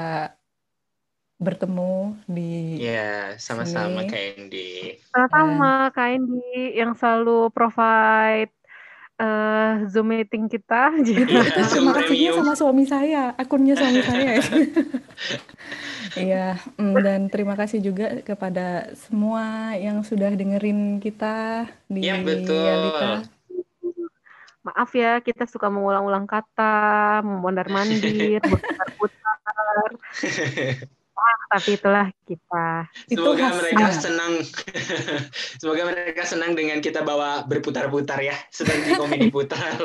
bertemu 1.36 2.18
di 2.26 2.82
ya 2.82 3.34
sama-sama 3.36 4.02
Sini. 4.02 4.10
kayak 4.10 4.30
Andy 4.36 4.70
sama 5.14 5.70
Kak 5.90 6.08
Indi 6.10 6.50
yang 6.74 6.92
selalu 6.94 7.50
provide 7.50 8.50
eh, 9.18 9.72
Zoom 9.90 10.14
meeting 10.14 10.46
kita 10.46 10.94
itu, 11.02 11.26
Iya, 11.26 11.42
itu 11.50 11.82
kasihnya 11.90 12.30
sama 12.38 12.54
suami 12.54 12.84
saya, 12.86 13.34
akunnya 13.34 13.74
suami 13.74 14.00
saya. 14.02 14.38
Iya, 16.18 16.56
mm, 16.80 16.94
dan 16.98 17.20
terima 17.30 17.54
kasih 17.54 17.78
juga 17.78 18.24
kepada 18.24 18.90
semua 18.96 19.76
yang 19.76 20.02
sudah 20.02 20.32
dengerin 20.34 20.98
kita 20.98 21.68
di 21.86 22.02
Iya, 22.02 22.24
betul. 22.24 22.58
Realita. 22.58 23.10
maaf 24.58 24.90
ya 24.92 25.22
kita 25.24 25.48
suka 25.48 25.72
mengulang-ulang 25.72 26.28
kata 26.28 27.22
mondar 27.24 27.72
mandir 27.72 28.40
berputar-putar 28.44 29.90
Ah, 31.18 31.58
tapi 31.58 31.74
itulah 31.74 32.06
kita 32.22 32.86
Itu 33.10 33.18
Semoga 33.18 33.50
khasnya. 33.50 33.58
mereka 33.58 33.86
senang. 33.90 34.32
Semoga 35.60 35.82
mereka 35.90 36.22
senang 36.22 36.54
dengan 36.54 36.78
kita 36.78 37.02
bawa 37.02 37.42
berputar-putar 37.42 38.22
ya, 38.22 38.38
seperti 38.54 38.94
komedi 38.94 39.26
putar. 39.34 39.82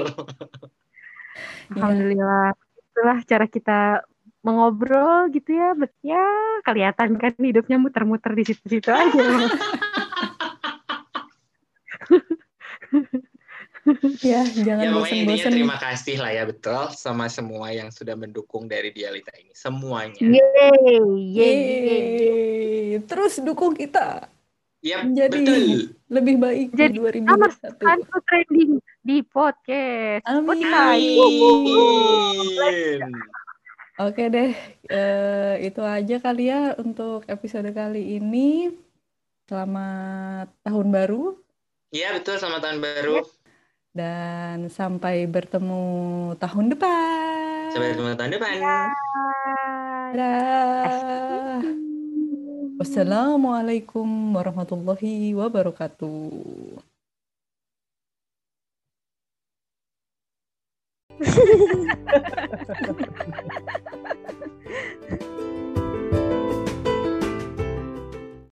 Alhamdulillah 1.74 2.54
itulah 2.94 3.18
cara 3.26 3.50
kita 3.50 4.06
mengobrol 4.44 5.32
gitu 5.32 5.56
ya 5.56 5.72
ya 6.04 6.20
kelihatan 6.68 7.16
kan 7.16 7.32
hidupnya 7.40 7.80
muter-muter 7.80 8.36
di 8.36 8.44
situ-situ 8.44 8.92
aja 8.92 9.24
Ya, 14.24 14.48
jangan 14.48 14.80
ya 14.80 14.92
bosan-bosan. 14.96 15.52
terima 15.52 15.76
kasih 15.76 16.16
lah 16.16 16.32
ya 16.32 16.48
betul 16.48 16.88
sama 16.96 17.28
semua 17.28 17.68
yang 17.70 17.92
sudah 17.92 18.16
mendukung 18.16 18.64
dari 18.66 18.96
Dialita 18.96 19.36
ini 19.36 19.52
semuanya. 19.52 20.16
yeay 20.24 21.04
yeay 21.36 21.60
Yeay. 22.16 23.04
Terus 23.04 23.44
dukung 23.44 23.76
kita 23.76 24.32
Yap, 24.80 25.08
menjadi 25.08 25.36
betul. 25.36 25.64
lebih 26.08 26.36
baik 26.40 26.68
Jadi, 26.72 26.96
di 26.96 27.20
kita 27.20 27.34
masukkan 27.36 27.98
2021. 28.00 28.12
ke 28.12 28.20
trending 28.24 28.72
di 29.04 29.18
podcast 29.24 30.24
Amin. 30.28 30.64
Amin. 31.84 33.00
Oke 33.94 34.26
deh, 34.26 34.52
eh, 34.90 35.56
itu 35.62 35.78
aja 35.80 36.16
kali 36.18 36.50
ya 36.50 36.74
untuk 36.76 37.30
episode 37.30 37.70
kali 37.70 38.18
ini. 38.18 38.74
Selamat 39.46 40.48
tahun 40.64 40.88
baru 40.90 41.36
Iya 41.94 42.18
betul 42.18 42.42
sama 42.42 42.58
tahun 42.58 42.82
baru. 42.82 43.22
Dan 43.94 44.74
sampai 44.74 45.30
bertemu 45.30 46.34
tahun 46.42 46.74
depan. 46.74 47.70
Sampai 47.78 47.94
ketemu 47.94 48.18
tahun 48.18 48.32
depan. 48.34 48.58
Bye. 48.58 48.90
Dadah. 50.18 51.62
Wassalamualaikum 52.82 54.34
warahmatullahi 54.34 55.38
wabarakatuh. 55.38 56.82